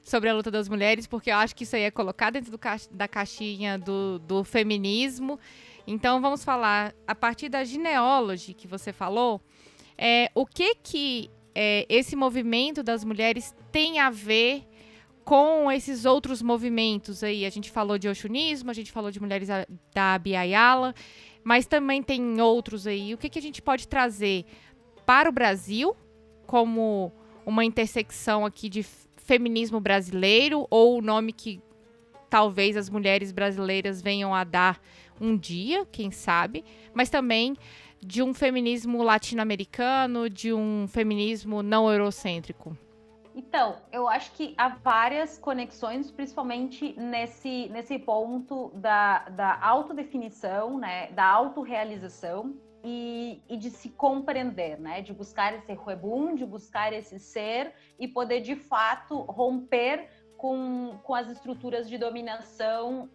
[0.05, 2.77] sobre a luta das mulheres, porque eu acho que isso aí é colocado dentro ca
[2.91, 5.41] da caixinha do, do feminismo.
[5.87, 9.41] Então vamos falar a partir da genealogia que você falou,
[9.97, 14.67] é, o que que é, esse movimento das mulheres tem a ver
[15.25, 17.47] com esses outros movimentos aí?
[17.47, 19.49] A gente falou de Oxunismo, a gente falou de mulheres
[19.95, 20.95] da Abiayala,
[21.43, 23.15] mas também tem outros aí.
[23.15, 24.45] O que, que a gente pode trazer
[25.07, 25.97] para o Brasil
[26.47, 27.13] como
[27.47, 28.85] uma intersecção aqui de
[29.25, 31.61] feminismo brasileiro ou o nome que
[32.29, 34.81] talvez as mulheres brasileiras venham a dar
[35.21, 37.57] um dia, quem sabe, mas também
[38.01, 42.77] de um feminismo latino-americano, de um feminismo não eurocêntrico?
[43.35, 51.11] Então, eu acho que há várias conexões, principalmente nesse, nesse ponto da, da autodefinição, né,
[51.13, 52.55] da autorrealização
[52.85, 58.07] e, e de se compreender, né, de buscar esse ruebum, de buscar esse ser e
[58.07, 63.09] poder, de fato, romper com, com as estruturas de dominação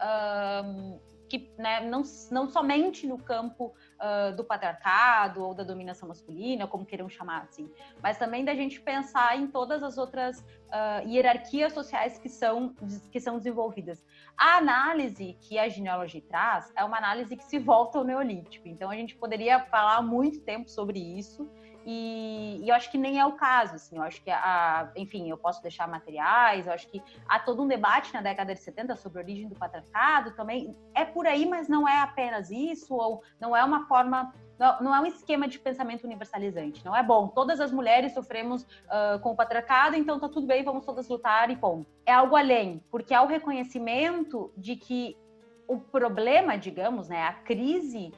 [0.66, 2.02] um, que né, não,
[2.32, 7.72] não somente no campo uh, do patriarcado ou da dominação masculina, como queiram chamar assim,
[8.02, 12.74] mas também da gente pensar em todas as outras uh, hierarquias sociais que são,
[13.12, 14.04] que são desenvolvidas.
[14.40, 18.90] A análise que a genealogia traz é uma análise que se volta ao neolítico, então
[18.90, 21.46] a gente poderia falar muito tempo sobre isso,
[21.86, 25.30] e, e, eu acho que nem é o caso, assim, eu acho que, a, enfim,
[25.30, 28.96] eu posso deixar materiais, eu acho que há todo um debate na década de 70
[28.96, 30.76] sobre a origem do patriarcado, também.
[30.94, 34.96] É por aí, mas não é apenas isso, ou não é uma forma, não, não
[34.96, 39.32] é um esquema de pensamento universalizante, não é bom, todas as mulheres sofremos uh, com
[39.32, 41.86] o patriarcado, então tá tudo bem, vamos todas lutar e bom.
[42.06, 45.18] É algo além, porque é o reconhecimento de que
[45.70, 48.12] o problema, digamos, né, a crise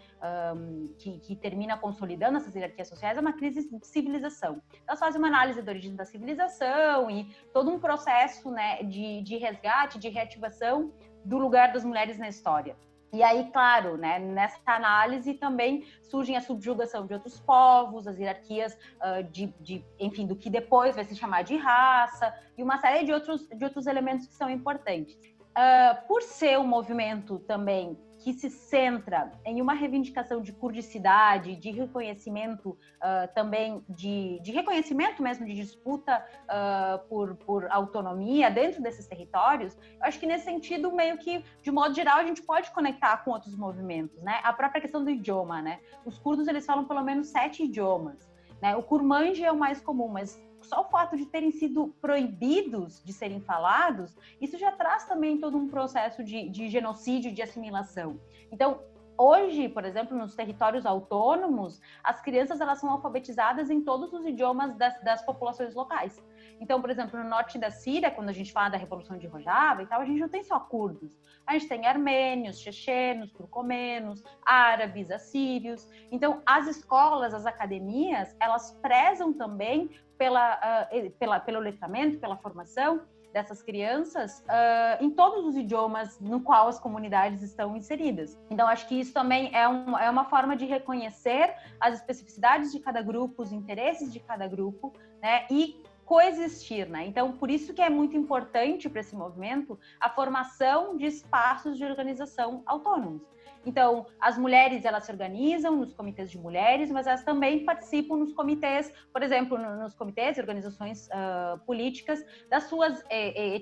[0.56, 4.62] um, que, que, termina consolidando essas hierarquias sociais é uma crise de civilização.
[4.88, 9.36] Elas fazem uma análise da origem da civilização e todo um processo né, de, de
[9.36, 10.94] resgate, de reativação
[11.26, 12.78] do lugar das mulheres na história.
[13.14, 18.74] E aí, claro, né, nessa análise também surgem a subjugação de outros povos, as hierarquias
[18.74, 23.06] uh, de, de, enfim, do que depois vai se chamar de raça, e uma série
[23.06, 25.16] de outros, de outros elementos que são importantes.
[25.52, 31.72] Uh, por ser um movimento também que se centra em uma reivindicação de kurdicidade, de
[31.72, 39.08] reconhecimento uh, também, de, de, reconhecimento mesmo, de disputa uh, por, por autonomia dentro desses
[39.08, 43.18] territórios, eu acho que nesse sentido, meio que, de modo geral, a gente pode conectar
[43.18, 44.40] com outros movimentos, né?
[44.44, 45.80] A própria questão do idioma, né?
[46.06, 48.30] Os curdos, eles falam pelo menos sete idiomas,
[48.62, 48.76] né?
[48.76, 50.40] O kurmanji é o mais comum, mas
[50.72, 55.58] só o fato de terem sido proibidos de serem falados, isso já traz também todo
[55.58, 58.18] um processo de, de genocídio, de assimilação.
[58.50, 58.80] Então,
[59.18, 64.74] hoje, por exemplo, nos territórios autônomos, as crianças elas são alfabetizadas em todos os idiomas
[64.78, 66.24] das, das populações locais.
[66.62, 69.84] Então, por exemplo, no norte da Síria, quando a gente fala da Revolução de Rojava
[69.84, 71.20] e tal, a gente não tem só curdos.
[71.46, 75.90] A gente tem armênios, chechenos, turcomenos, árabes, assírios.
[76.12, 79.90] Então, as escolas, as academias, elas prezam também
[80.22, 83.02] pela, uh, pela, pelo letramento, pela formação
[83.34, 88.40] dessas crianças uh, em todos os idiomas no qual as comunidades estão inseridas.
[88.48, 92.80] Então, acho que isso também é, um, é uma forma de reconhecer as especificidades de
[92.80, 97.08] cada grupo, os interesses de cada grupo, né, e coexistir, né?
[97.08, 101.86] Então, por isso que é muito importante para esse movimento a formação de espaços de
[101.86, 103.24] organização autônomos.
[103.66, 108.34] Então, as mulheres elas se organizam nos comitês de mulheres, mas elas também participam nos
[108.34, 113.56] comitês, por exemplo, nos comitês e organizações uh, políticas das suas eh,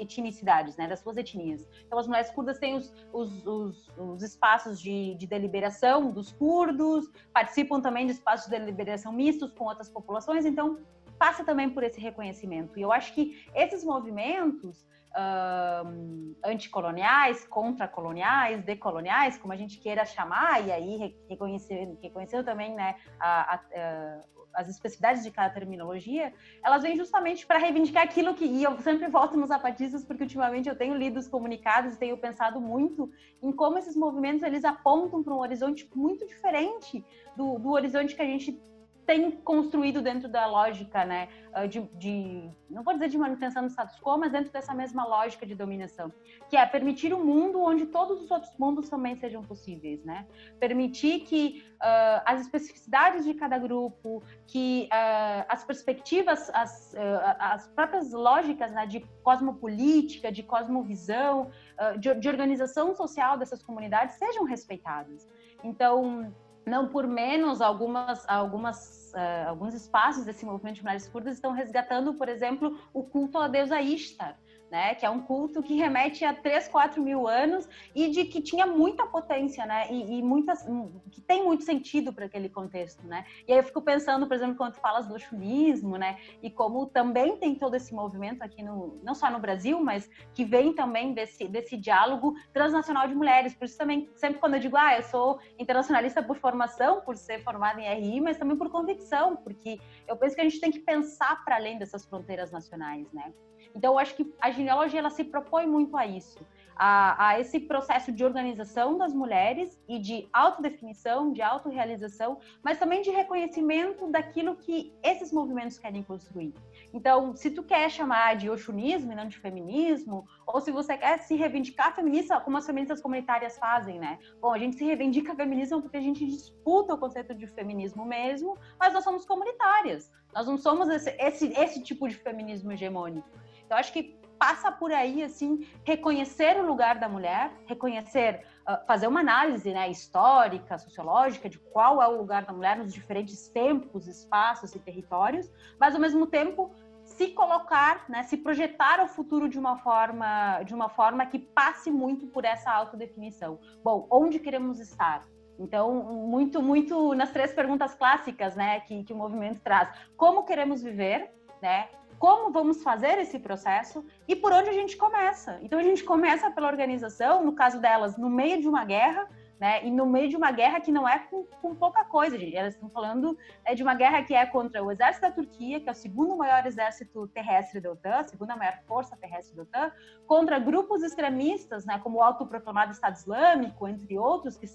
[0.00, 1.68] etnicidades, né, das suas etnias.
[1.86, 7.08] Então, as mulheres curdas têm os, os, os, os espaços de, de, deliberação dos curdos,
[7.32, 10.44] participam também de espaços de deliberação mistos com outras populações.
[10.44, 10.78] Então,
[11.18, 12.78] passa também por esse reconhecimento.
[12.78, 20.64] E eu acho que esses movimentos uh, anticoloniais, contracoloniais, decoloniais, como a gente queira chamar,
[20.64, 24.20] e aí reconhecendo, reconhecendo também né, a, a, a,
[24.54, 26.32] as especificidades de cada terminologia,
[26.64, 28.44] elas vêm justamente para reivindicar aquilo que.
[28.44, 32.16] E eu sempre volto nos zapatistas, porque ultimamente eu tenho lido os comunicados e tenho
[32.18, 33.10] pensado muito
[33.42, 37.04] em como esses movimentos eles apontam para um horizonte muito diferente
[37.36, 38.58] do, do horizonte que a gente
[39.06, 43.70] tem construído dentro da lógica, né, ah, de, de, não vou dizer de manutenção do
[43.70, 46.12] status quo, mas dentro dessa mesma lógica de dominação,
[46.50, 50.26] que é permitir um mundo onde todos os outros mundos também sejam possíveis, né?
[50.58, 57.68] Permitir que uh, as especificidades de cada grupo, que uh, as perspectivas, as, uh, as
[57.68, 61.50] próprias lógicas né, de cosmopolítica, de cosmovisão,
[61.98, 65.28] de, de organização social dessas comunidades sejam respeitadas.
[65.62, 66.32] Então,
[66.66, 72.14] não por menos, algumas, algumas, uh, alguns espaços desse movimento de mulheres curdas estão resgatando,
[72.14, 74.36] por exemplo, o culto à deusa Ishtar,
[74.70, 74.94] né?
[74.94, 78.66] Que é um culto que remete a 3, 4 mil anos e de que tinha
[78.66, 79.86] muita potência, né?
[79.90, 80.66] E, e muitas,
[81.10, 83.24] que tem muito sentido para aquele contexto, né?
[83.46, 86.18] E aí eu fico pensando, por exemplo, quando tu falas do chulismo, né?
[86.42, 90.44] E como também tem todo esse movimento aqui no, não só no Brasil, mas que
[90.44, 93.54] vem também desse, desse diálogo transnacional de mulheres.
[93.54, 97.42] Por isso também, sempre quando eu digo, ah, eu sou internacionalista por formação, por ser
[97.42, 100.80] formada em RI, mas também por convicção, porque eu penso que a gente tem que
[100.80, 103.32] pensar para além dessas fronteiras nacionais, né?
[103.76, 106.38] Então, eu acho que a genealogia ela se propõe muito a isso,
[106.74, 113.02] a, a, esse processo de organização das mulheres e de autodefinição, de autorrealização, mas também
[113.02, 116.54] de reconhecimento daquilo que esses movimentos querem construir.
[116.90, 121.18] Então, se tu quer chamar de oxunismo e não de feminismo, ou se você quer
[121.18, 124.18] se reivindicar feminista, como as feministas comunitárias fazem, né?
[124.40, 128.56] Bom, a gente se reivindica feminismo porque a gente disputa o conceito de feminismo mesmo,
[128.80, 130.10] mas nós somos comunitárias.
[130.34, 133.28] Nós não somos esse, esse, esse tipo de feminismo hegemônico.
[133.68, 139.06] Eu acho que passa por aí, assim, reconhecer o lugar da mulher, reconhecer, uh, fazer
[139.06, 144.06] uma análise né, histórica, sociológica de qual é o lugar da mulher nos diferentes tempos,
[144.06, 145.50] espaços e territórios,
[145.80, 146.70] mas ao mesmo tempo
[147.02, 151.90] se colocar, né, se projetar o futuro de uma forma, de uma forma que passe
[151.90, 153.58] muito por essa autodefinição.
[153.82, 155.24] Bom, onde queremos estar?
[155.58, 159.88] Então, muito, muito nas três perguntas clássicas, né, que, que o movimento traz.
[160.16, 161.30] Como queremos viver,
[161.62, 161.88] né?
[162.18, 165.58] Como vamos fazer esse processo e por onde a gente começa.
[165.62, 169.84] Então a gente começa pela organização, no caso delas, no meio de uma guerra, né?
[169.86, 172.54] E no meio de uma guerra que não é com, com pouca coisa, gente.
[172.54, 175.88] Elas estão falando é, de uma guerra que é contra o exército da Turquia, que
[175.88, 179.92] é o segundo maior exército terrestre da OTAN, a segunda maior força terrestre da OTAN,
[180.26, 181.98] contra grupos extremistas, né?
[182.02, 184.66] Como o autoproclamado Estado Islâmico, entre outros, que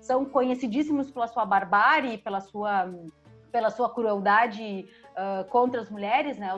[0.00, 2.92] são conhecidíssimos pela sua barbárie, pela sua
[3.54, 6.48] pela sua crueldade uh, contra as mulheres, né,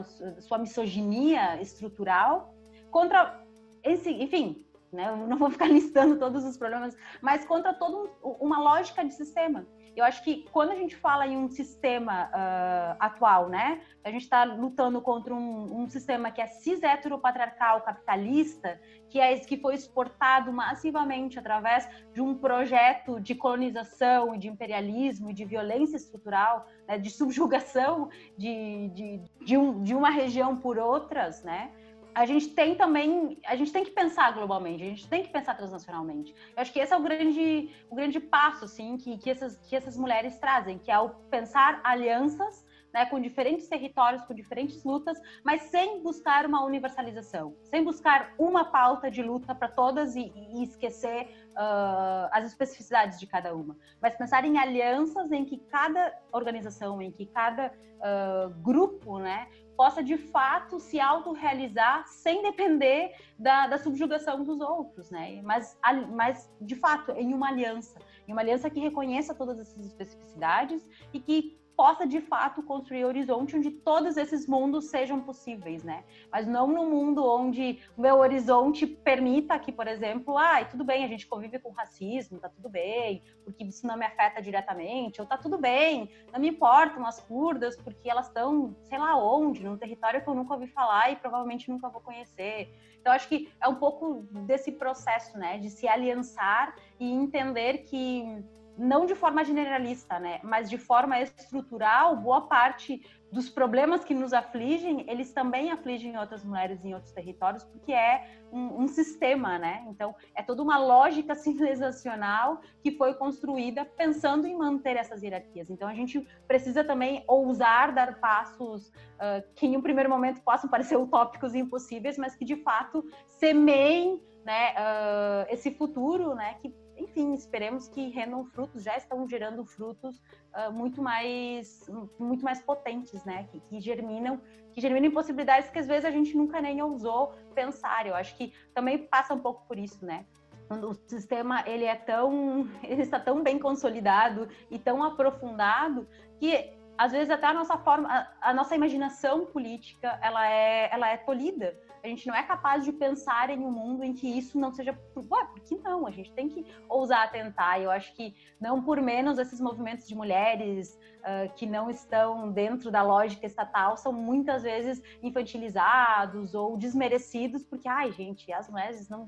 [0.40, 2.54] sua misoginia estrutural,
[2.90, 3.42] contra
[3.82, 8.58] esse, enfim, né, eu não vou ficar listando todos os problemas, mas contra toda uma
[8.58, 9.66] lógica de sistema.
[9.96, 14.24] Eu acho que quando a gente fala em um sistema uh, atual, né, a gente
[14.24, 18.78] está lutando contra um, um, sistema que é cis heteropatriarcal capitalista,
[19.08, 25.30] que é que foi exportado massivamente através de um projeto de colonização e de imperialismo
[25.30, 30.78] e de violência estrutural, né, de subjugação de, de, de, um, de uma região por
[30.78, 31.72] outras, né?
[32.16, 35.54] A gente tem também, a gente tem que pensar globalmente, a gente tem que pensar
[35.54, 36.34] transnacionalmente.
[36.56, 39.76] Eu acho que esse é o grande, o grande passo, assim, que, que, essas, que
[39.76, 45.20] essas mulheres trazem, que é o pensar alianças né, com diferentes territórios, com diferentes lutas,
[45.44, 50.64] mas sem buscar uma universalização, sem buscar uma pauta de luta para todas e, e
[50.64, 57.00] esquecer uh, as especificidades de cada uma, mas pensar em alianças em que cada organização,
[57.00, 63.78] em que cada uh, grupo, né, possa de fato se autorrealizar sem depender da, da,
[63.78, 65.40] subjugação dos outros, né?
[65.42, 65.78] Mas,
[66.14, 70.82] mas, de fato, em uma aliança, em uma aliança que reconheça todas essas especificidades
[71.12, 76.04] e que possa de fato construir horizonte onde todos esses mundos sejam possíveis, né?
[76.32, 81.04] Mas não num mundo onde o meu horizonte permita que, por exemplo, ah, tudo bem,
[81.04, 85.26] a gente convive com racismo, tá tudo bem, porque isso não me afeta diretamente, ou
[85.26, 89.76] tá tudo bem, não me importam as curdas, porque elas estão, sei lá onde, num
[89.76, 92.74] território que eu nunca ouvi falar e provavelmente nunca vou conhecer.
[93.00, 98.42] Então, acho que é um pouco desse processo, né, de se aliançar e entender que
[98.78, 103.00] não de forma generalista, né, mas de forma estrutural, boa parte
[103.32, 108.28] dos problemas que nos afligem, eles também afligem outras mulheres em outros territórios, porque é
[108.52, 109.84] um, um, sistema, né?
[109.88, 115.68] Então, é toda uma lógica civilizacional que foi construída pensando em manter essas hierarquias.
[115.68, 120.70] Então, a gente precisa também ousar dar passos uh, que, em um primeiro momento, possam
[120.70, 126.72] parecer utópicos e impossíveis, mas que, de fato, semeiem né, uh, esse futuro, né, que
[126.96, 130.16] enfim, esperemos que rendam frutos, já estão gerando frutos
[130.54, 131.86] uh, muito mais
[132.18, 133.44] muito mais potentes, né?
[133.50, 134.40] Que, que, germinam,
[134.72, 138.06] que germinam possibilidades que às vezes a gente nunca nem ousou pensar.
[138.06, 140.24] Eu acho que também passa um pouco por isso, né?
[140.68, 147.12] o sistema ele é tão ele está tão bem consolidado e tão aprofundado que às
[147.12, 151.78] vezes até a nossa forma a, a nossa imaginação política ela é ela é tolhida
[152.06, 154.96] a gente não é capaz de pensar em um mundo em que isso não seja.
[155.16, 156.06] Ué, por que não?
[156.06, 157.80] A gente tem que ousar tentar.
[157.80, 162.90] Eu acho que não por menos esses movimentos de mulheres uh, que não estão dentro
[162.90, 169.26] da lógica estatal são muitas vezes infantilizados ou desmerecidos, porque, ai, gente, as mulheres não,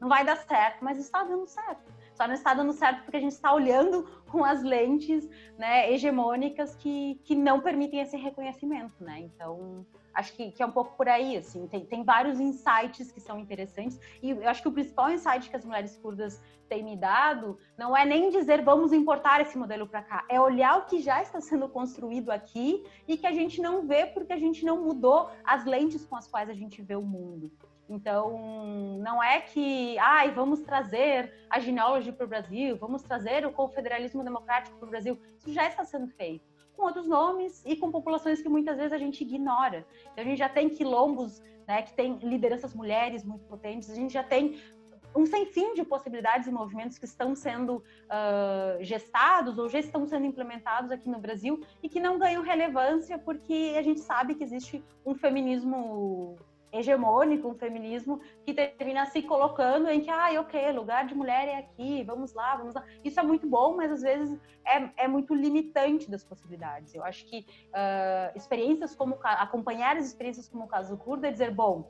[0.00, 1.92] não vai dar certo, mas está dando certo.
[2.14, 6.74] Só não está dando certo porque a gente está olhando com as lentes né, hegemônicas
[6.76, 9.20] que, que não permitem esse reconhecimento, né?
[9.20, 9.84] Então,
[10.14, 13.38] acho que, que, é um pouco por aí, assim, tem, tem vários insights que são
[13.38, 17.58] interessantes, e eu acho que o principal insight que as mulheres curdas têm me dado
[17.76, 21.20] não é nem dizer vamos importar esse modelo para cá, é olhar o que já
[21.20, 25.30] está sendo construído aqui e que a gente não vê porque a gente não mudou
[25.44, 27.50] as lentes com as quais a gente vê o mundo.
[27.86, 33.52] Então, não é que, ai, vamos trazer a genealogia para o Brasil, vamos trazer o
[33.52, 35.20] confederalismo democrático para o Brasil.
[35.38, 38.98] Isso já está sendo feito com outros nomes e com populações que muitas vezes a
[38.98, 39.86] gente ignora.
[40.12, 44.12] Então, a gente já tem quilombos, né, que tem lideranças mulheres muito potentes, a gente
[44.12, 44.58] já tem
[45.16, 50.04] um sem fim de possibilidades e movimentos que estão sendo uh, gestados ou já estão
[50.06, 54.42] sendo implementados aqui no Brasil e que não ganham relevância porque a gente sabe que
[54.42, 56.36] existe um feminismo
[56.74, 61.58] hegemônico, um feminismo que termina se colocando em que, ah, ok, lugar de mulher é
[61.58, 62.84] aqui, vamos lá, vamos lá.
[63.04, 66.94] Isso é muito bom, mas às vezes é, é muito limitante das possibilidades.
[66.94, 71.30] Eu acho que uh, experiências como, acompanhar as experiências como o caso do Kurda é
[71.30, 71.88] dizer, bom,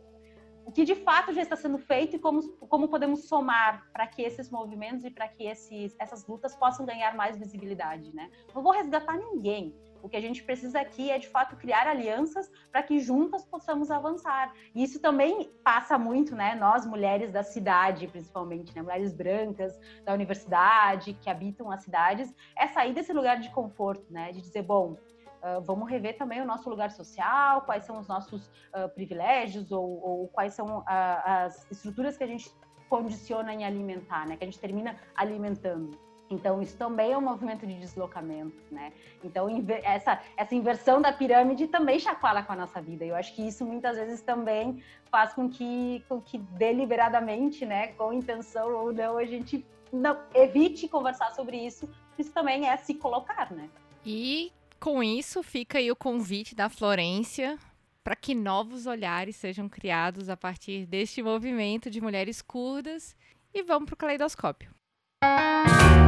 [0.66, 4.22] o que de fato já está sendo feito e como, como podemos somar para que
[4.22, 8.30] esses movimentos e para que esses, essas lutas possam ganhar mais visibilidade, né?
[8.54, 9.74] Não vou resgatar ninguém,
[10.04, 13.90] o que a gente precisa aqui é, de fato, criar alianças para que juntas possamos
[13.90, 14.52] avançar.
[14.74, 16.54] E isso também passa muito, né?
[16.54, 18.82] Nós, mulheres da cidade, principalmente, né?
[18.82, 24.30] Mulheres brancas da universidade, que habitam as cidades, é sair desse lugar de conforto, né?
[24.30, 24.96] De dizer, bom,
[25.44, 30.02] Uh, vamos rever também o nosso lugar social, quais são os nossos uh, privilégios ou,
[30.02, 32.50] ou, quais são uh, as estruturas que a gente
[32.88, 34.38] condiciona em alimentar, né?
[34.38, 35.98] Que a gente termina alimentando.
[36.34, 38.92] Então, isso também é um movimento de deslocamento, né?
[39.22, 39.48] Então,
[39.82, 43.04] essa, essa inversão da pirâmide também chacoalha com a nossa vida.
[43.04, 48.12] Eu acho que isso muitas vezes também faz com que, com que deliberadamente, né, com
[48.12, 51.88] intenção ou não, a gente não evite conversar sobre isso.
[52.18, 53.68] Isso também é se colocar, né?
[54.04, 57.58] E com isso fica aí o convite da Florência
[58.02, 63.16] para que novos olhares sejam criados a partir deste movimento de mulheres curdas.
[63.54, 64.74] E vamos para o caleidoscópio.
[65.22, 66.03] E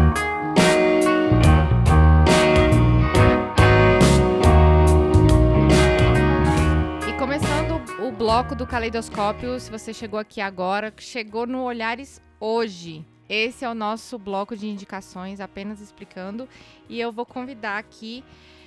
[7.98, 13.06] o bloco do caleidoscópio, se você chegou aqui agora, chegou no Olhares hoje.
[13.26, 16.46] Esse é o nosso bloco de indicações, apenas explicando.
[16.90, 18.22] E eu vou convidar aqui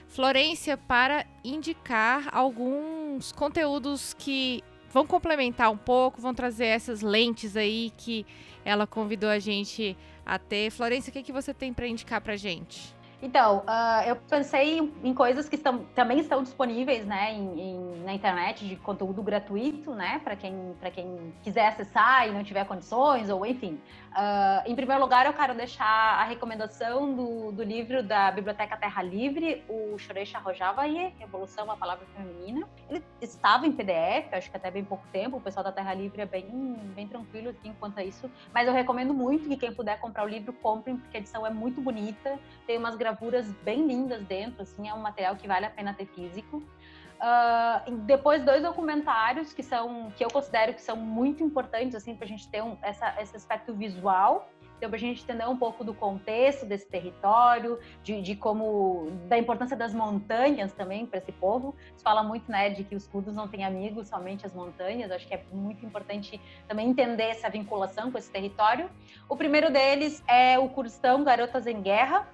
[0.07, 7.93] Florência para indicar alguns conteúdos que vão complementar um pouco, vão trazer essas lentes aí
[7.95, 8.25] que
[8.65, 10.71] ela convidou a gente a ter.
[10.71, 12.95] Florência, o que, que você tem para indicar para gente?
[13.21, 18.13] Então, uh, eu pensei em coisas que estão, também estão disponíveis né, em, em, na
[18.13, 23.45] internet de conteúdo gratuito, né, para quem, quem quiser acessar e não tiver condições, ou
[23.45, 23.77] enfim.
[24.09, 29.03] Uh, em primeiro lugar, eu quero deixar a recomendação do, do livro da Biblioteca Terra
[29.03, 32.67] Livre, o Shoreisha Rojavaye, Revolução, uma Palavra Feminina.
[32.89, 36.21] Ele estava em PDF, acho que até bem pouco tempo, o pessoal da Terra Livre
[36.21, 36.47] é bem,
[36.95, 40.27] bem tranquilo aqui enquanto a isso, mas eu recomendo muito que quem puder comprar o
[40.27, 44.89] livro, comprem, porque a edição é muito bonita, tem umas gravuras bem lindas dentro, assim,
[44.89, 46.63] é um material que vale a pena ter físico.
[47.19, 52.23] Uh, depois dois documentários que são que eu considero que são muito importantes assim para
[52.23, 54.49] a gente ter um, essa, esse aspecto visual.
[54.77, 59.37] Então para a gente entender um pouco do contexto desse território de, de como da
[59.37, 61.75] importância das montanhas também para esse povo.
[61.97, 65.11] Se fala muito né de que os curdos não têm amigos somente as montanhas.
[65.11, 66.39] Acho que é muito importante
[66.69, 68.89] também entender essa vinculação com esse território.
[69.27, 72.25] O primeiro deles é o Kurdistão Garotas em Guerra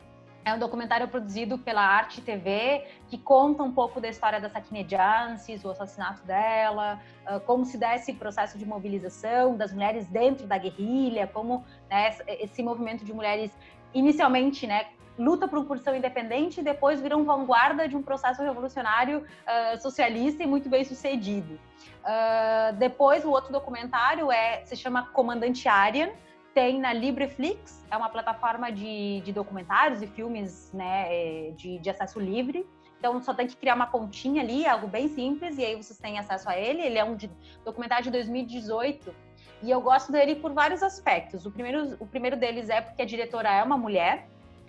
[0.45, 4.85] é um documentário produzido pela Arte TV que conta um pouco da história da Sakine
[4.87, 10.45] Jansis, o assassinato dela, ah, como se dá esse processo de mobilização das mulheres dentro
[10.45, 13.51] da guerrilha, como né, esse movimento de mulheres
[13.91, 14.85] inicialmente, né,
[15.17, 20.47] luta por uma independente e depois viram vanguarda de um processo revolucionário uh, socialista e
[20.47, 21.55] muito bem sucedido.
[22.03, 26.09] Uh, depois, o outro documentário é se chama Comandante Aryan,
[26.55, 31.89] tem na Libreflix, é uma plataforma de, de documentários e filmes né, é, de, de
[31.89, 32.65] acesso livre.
[32.97, 36.17] Então só tem que criar uma pontinha ali, algo bem simples, e aí vocês têm
[36.17, 36.81] acesso a ele.
[36.81, 37.29] Ele é um de,
[37.65, 39.13] documentário de 2018
[39.61, 41.45] e eu gosto dele por vários aspectos.
[41.45, 44.25] O primeiro, o primeiro deles é porque a diretora é uma mulher.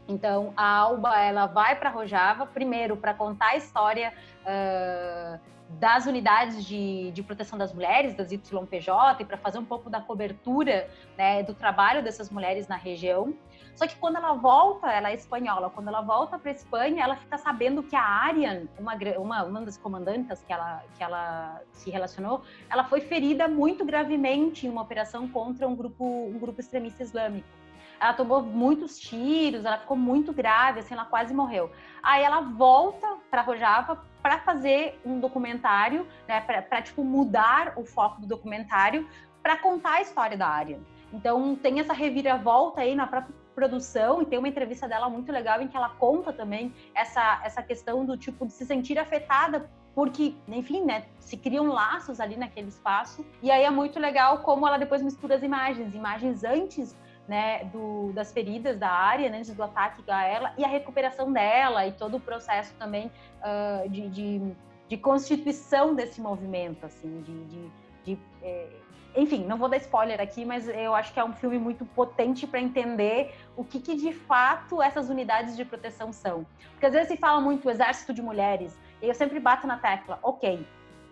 [0.08, 4.12] Então a Alba ela vai para Rojava primeiro para contar a história
[4.42, 10.00] uh, das unidades de, de proteção das mulheres, das YPJ, para fazer um pouco da
[10.00, 10.88] cobertura
[11.18, 13.34] né, do trabalho dessas mulheres na região.
[13.74, 17.16] Só que quando ela volta, ela é espanhola, quando ela volta para a Espanha, ela
[17.16, 21.90] fica sabendo que a Arian, uma, uma, uma das comandantes que ela, que ela se
[21.90, 27.02] relacionou, ela foi ferida muito gravemente em uma operação contra um grupo, um grupo extremista
[27.02, 27.46] islâmico.
[28.00, 31.70] Ela tomou muitos tiros, ela ficou muito grave, assim, ela quase morreu.
[32.02, 38.20] Aí ela volta para Rojava para fazer um documentário, né, para tipo mudar o foco
[38.20, 39.08] do documentário
[39.40, 40.80] para contar a história da área.
[41.12, 45.62] Então tem essa reviravolta aí na própria produção e tem uma entrevista dela muito legal
[45.62, 50.34] em que ela conta também essa essa questão do tipo de se sentir afetada porque,
[50.48, 53.24] enfim, né, se criam laços ali naquele espaço.
[53.40, 56.96] E aí é muito legal como ela depois mistura as imagens, imagens antes
[57.28, 61.32] né, do, das feridas da área, né, antes do ataque a ela, e a recuperação
[61.32, 63.10] dela e todo o processo também
[63.40, 64.40] uh, de, de,
[64.88, 67.70] de, constituição desse movimento, assim, de, de,
[68.04, 68.68] de é,
[69.16, 72.46] enfim, não vou dar spoiler aqui, mas eu acho que é um filme muito potente
[72.46, 76.46] para entender o que, que, de fato essas unidades de proteção são.
[76.72, 80.18] Porque às vezes se fala muito exército de mulheres, e eu sempre bato na tecla,
[80.22, 80.66] ok,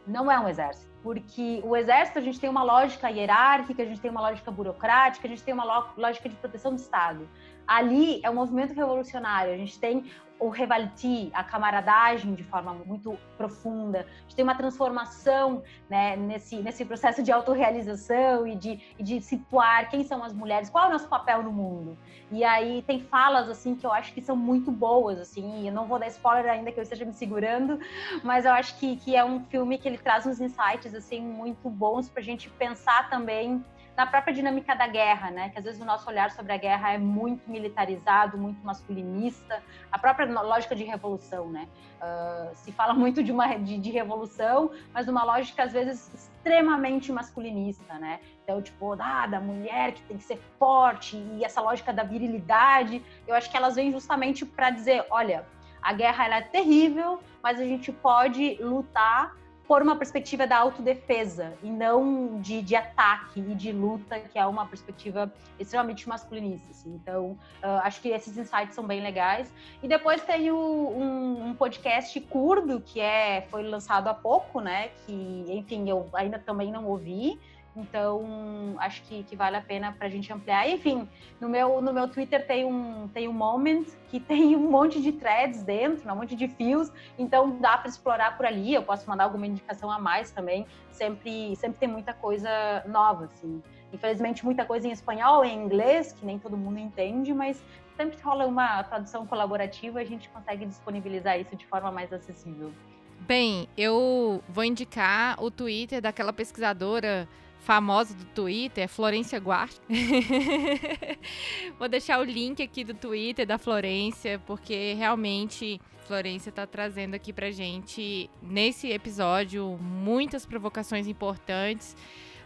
[0.06, 4.00] não é um exército, porque o exército a gente tem uma lógica hierárquica, a gente
[4.00, 7.28] tem uma lógica burocrática, a gente tem uma lógica de proteção do Estado.
[7.66, 10.04] Ali é um movimento revolucionário, a gente tem
[10.38, 14.00] o revalti, a camaradagem de forma muito profunda.
[14.00, 19.20] A gente tem uma transformação né, nesse, nesse processo de autorrealização e de, e de
[19.20, 21.96] situar quem são as mulheres, qual é o nosso papel no mundo.
[22.30, 25.86] E aí tem falas assim que eu acho que são muito boas, assim, eu não
[25.86, 27.78] vou dar spoiler ainda que eu esteja me segurando,
[28.22, 31.70] mas eu acho que, que é um filme que ele traz uns insights assim muito
[31.70, 33.64] bons para a gente pensar também
[33.96, 35.50] na própria dinâmica da guerra, né?
[35.50, 39.98] Que às vezes o nosso olhar sobre a guerra é muito militarizado, muito masculinista, a
[39.98, 41.68] própria lógica de revolução, né?
[42.00, 47.12] Uh, se fala muito de uma de, de, revolução, mas uma lógica às vezes extremamente
[47.12, 48.20] masculinista, né?
[48.42, 53.02] Então, tipo, ah, da mulher que tem que ser forte e essa lógica da virilidade,
[53.26, 55.46] eu acho que elas vêm justamente para dizer, olha,
[55.80, 59.36] a guerra é terrível, mas a gente pode lutar
[59.66, 64.46] por uma perspectiva da autodefesa e não de, de ataque e de luta, que é
[64.46, 66.70] uma perspectiva extremamente masculinista.
[66.70, 66.94] Assim.
[66.94, 67.30] Então,
[67.62, 69.52] uh, acho que esses insights são bem legais.
[69.82, 74.90] E depois tem o, um, um, podcast curdo que é, foi lançado há pouco, né?
[75.06, 77.38] Que, enfim, eu ainda também não ouvi,
[77.76, 80.68] então, acho que, que vale a pena para a gente ampliar.
[80.68, 81.08] enfim,
[81.40, 85.12] no meu, no meu Twitter tem um, tem um moment que tem um monte de
[85.12, 88.74] threads dentro, um monte de fios, então dá para explorar por ali.
[88.74, 90.66] Eu posso mandar alguma indicação a mais também.
[90.90, 92.48] Sempre, sempre tem muita coisa
[92.86, 93.62] nova, assim.
[93.92, 97.62] Infelizmente, muita coisa em espanhol, em inglês, que nem todo mundo entende, mas
[97.96, 102.72] sempre rola uma tradução colaborativa a gente consegue disponibilizar isso de forma mais acessível.
[103.20, 107.28] Bem, eu vou indicar o Twitter daquela pesquisadora
[107.64, 109.80] famosa do Twitter, Florência Guarte.
[111.78, 117.32] Vou deixar o link aqui do Twitter da Florência, porque realmente Florência está trazendo aqui
[117.32, 121.96] pra gente, nesse episódio, muitas provocações importantes.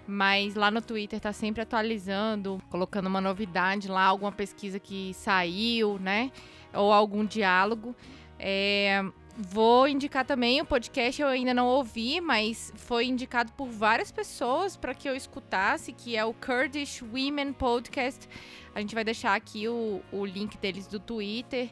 [0.06, 5.98] Mas lá no Twitter tá sempre atualizando, colocando uma novidade lá, alguma pesquisa que saiu,
[5.98, 6.30] né?
[6.72, 7.94] Ou algum diálogo.
[8.38, 9.04] É,
[9.40, 14.76] Vou indicar também o podcast, eu ainda não ouvi, mas foi indicado por várias pessoas
[14.76, 18.28] para que eu escutasse, que é o Kurdish Women Podcast.
[18.74, 21.70] A gente vai deixar aqui o, o link deles do Twitter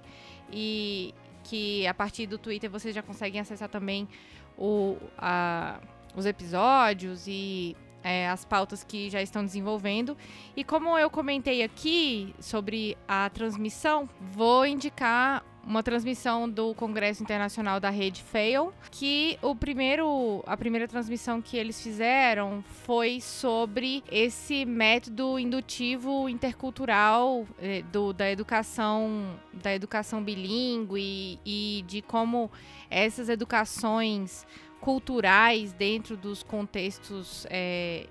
[0.52, 1.12] e
[1.42, 4.08] que a partir do Twitter vocês já conseguem acessar também
[4.56, 5.80] o, a,
[6.14, 10.16] os episódios e é, as pautas que já estão desenvolvendo.
[10.56, 17.80] E como eu comentei aqui sobre a transmissão, vou indicar uma transmissão do Congresso Internacional
[17.80, 24.64] da Rede FAIL, que o primeiro, a primeira transmissão que eles fizeram foi sobre esse
[24.64, 32.50] método indutivo intercultural eh, do, da educação da educação bilíngue e, de como
[32.88, 34.46] essas educações
[34.80, 38.06] culturais dentro dos contextos eh,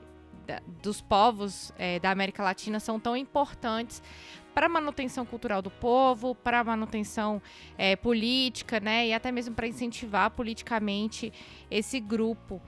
[0.82, 4.02] dos povos eh, da América Latina são tão importantes
[4.56, 7.42] para manutenção cultural do povo, para manutenção
[7.78, 11.34] é, política, né, e até mesmo para incentivar politicamente
[11.70, 12.62] esse grupo.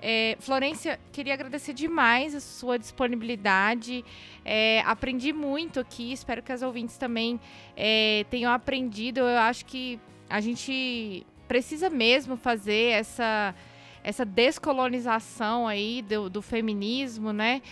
[0.00, 4.04] É, Florência, queria agradecer demais a sua disponibilidade.
[4.44, 7.40] É, aprendi muito aqui, espero que as ouvintes também
[7.76, 9.20] é, tenham aprendido.
[9.20, 13.54] Eu acho que a gente precisa mesmo fazer essa,
[14.02, 17.62] essa descolonização aí do, do feminismo, né?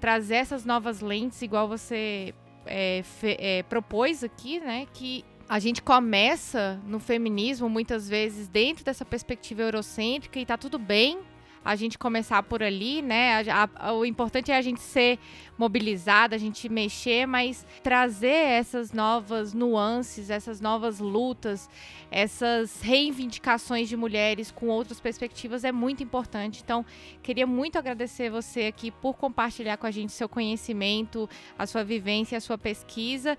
[0.00, 2.34] Trazer essas novas lentes, igual você
[2.66, 8.84] é, fe, é, propôs aqui, né, que a gente começa no feminismo muitas vezes dentro
[8.84, 11.18] dessa perspectiva eurocêntrica e tá tudo bem
[11.64, 13.42] a gente começar por ali, né?
[13.50, 15.18] A, a, o importante é a gente ser
[15.56, 21.70] mobilizada, a gente mexer, mas trazer essas novas nuances, essas novas lutas,
[22.10, 26.60] essas reivindicações de mulheres com outras perspectivas é muito importante.
[26.62, 26.84] Então,
[27.22, 32.36] queria muito agradecer você aqui por compartilhar com a gente seu conhecimento, a sua vivência,
[32.36, 33.38] a sua pesquisa.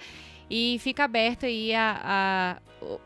[0.49, 2.57] E fica aberto aí a, a,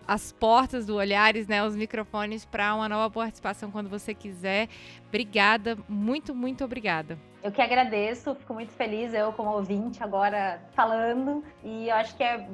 [0.08, 4.68] as portas do Olhares, né, os microfones para uma nova participação quando você quiser.
[5.08, 7.18] Obrigada, muito, muito obrigada.
[7.42, 12.24] Eu que agradeço, fico muito feliz eu como ouvinte agora falando e eu acho que
[12.24, 12.46] é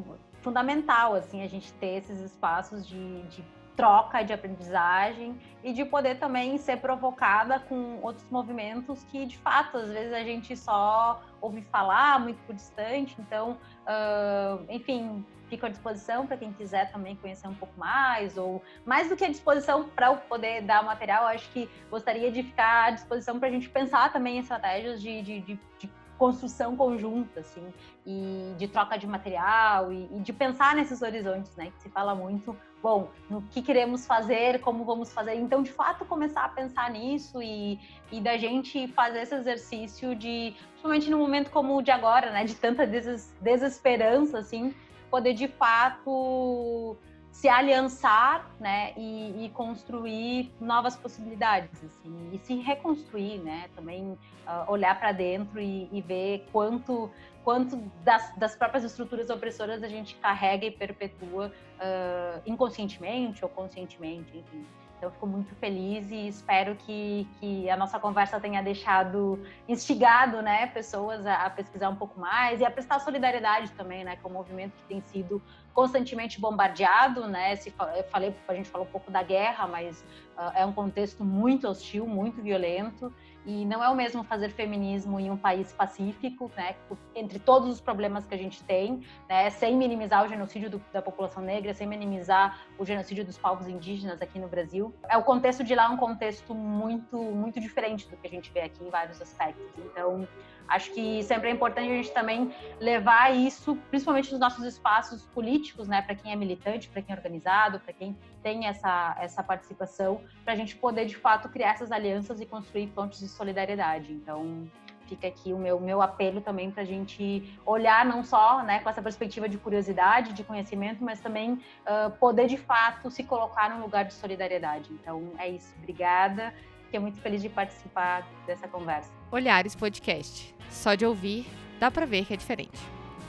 [0.42, 3.44] fundamental assim a gente ter esses espaços de, de
[3.76, 9.78] troca de aprendizagem e de poder também ser provocada com outros movimentos que, de fato,
[9.78, 13.16] às vezes a gente só ouve falar muito por distante.
[13.20, 18.62] Então, uh, enfim, fico à disposição para quem quiser também conhecer um pouco mais, ou
[18.86, 22.86] mais do que à disposição para eu poder dar material, acho que gostaria de ficar
[22.86, 27.74] à disposição para a gente pensar também estratégias de, de, de, de construção conjunta, assim,
[28.06, 31.72] e de troca de material e, e, de pensar nesses horizontes, né?
[31.72, 32.56] Que se fala muito,
[32.86, 35.34] bom, no que queremos fazer, como vamos fazer.
[35.34, 37.80] Então, de fato, começar a pensar nisso e,
[38.12, 42.44] e da gente fazer esse exercício de, principalmente no momento como o de agora, né?
[42.44, 44.72] De tanta des desesperança, assim,
[45.10, 46.96] poder de fato
[47.36, 54.18] se aliançar, né, e, e, construir novas possibilidades, assim, e se reconstruir, né, também
[54.48, 57.12] uh, olhar para dentro e, e, ver quanto,
[57.44, 57.76] quanto
[58.06, 64.66] das, das, próprias estruturas opressoras a gente carrega e perpetua uh, inconscientemente ou conscientemente, enfim.
[65.06, 69.40] Então, fico muito feliz e espero que, que a nossa conversa tenha deixado
[69.70, 74.16] instigado né, pessoas a, a, pesquisar um pouco mais e a prestar solidariedade também, né,
[74.16, 75.40] com o movimento que tem sido
[75.76, 77.56] constantemente bombardeado, né?
[77.58, 77.70] Se,
[78.10, 80.04] falei, a gente falou um pouco da guerra, mas
[80.36, 83.14] uh, é um contexto muito hostil, muito violento.
[83.46, 86.76] E não é o mesmo fazer feminismo em um país pacífico, né,
[87.14, 91.02] entre todos os problemas que a gente tem, né, sem minimizar o genocídio do, da
[91.02, 94.94] população negra, sem minimizar o genocídio dos povos indígenas aqui no Brasil.
[95.10, 98.52] É o contexto de lá é um contexto muito muito diferente do que a gente
[98.52, 99.66] vê aqui em vários aspectos.
[99.78, 100.28] Então,
[100.68, 105.88] Acho que sempre é importante a gente também levar isso, principalmente nos nossos espaços políticos,
[105.88, 110.22] né, para quem é militante, para quem é organizado, para quem tem essa, essa participação,
[110.44, 114.14] para a gente poder de fato criar essas alianças e construir pontos de solidariedade.
[114.14, 114.70] Então,
[115.08, 118.88] fica aqui o meu, meu apelo também para a gente olhar não só né, com
[118.88, 123.82] essa perspectiva de curiosidade, de conhecimento, mas também uh, poder de fato se colocar num
[123.82, 124.94] lugar de solidariedade.
[124.94, 125.74] Então é isso.
[125.80, 126.54] Obrigada.
[126.84, 129.12] Fiquei muito feliz de participar dessa conversa.
[129.32, 130.54] Olhares Podcast.
[130.70, 131.48] Só de ouvir,
[131.80, 132.80] dá para ver que é diferente.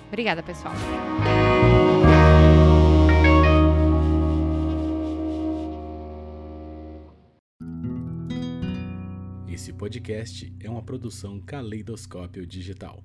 [0.08, 0.74] Obrigada, pessoal.
[9.76, 13.04] Esse podcast é uma produção Caleidoscópio Digital.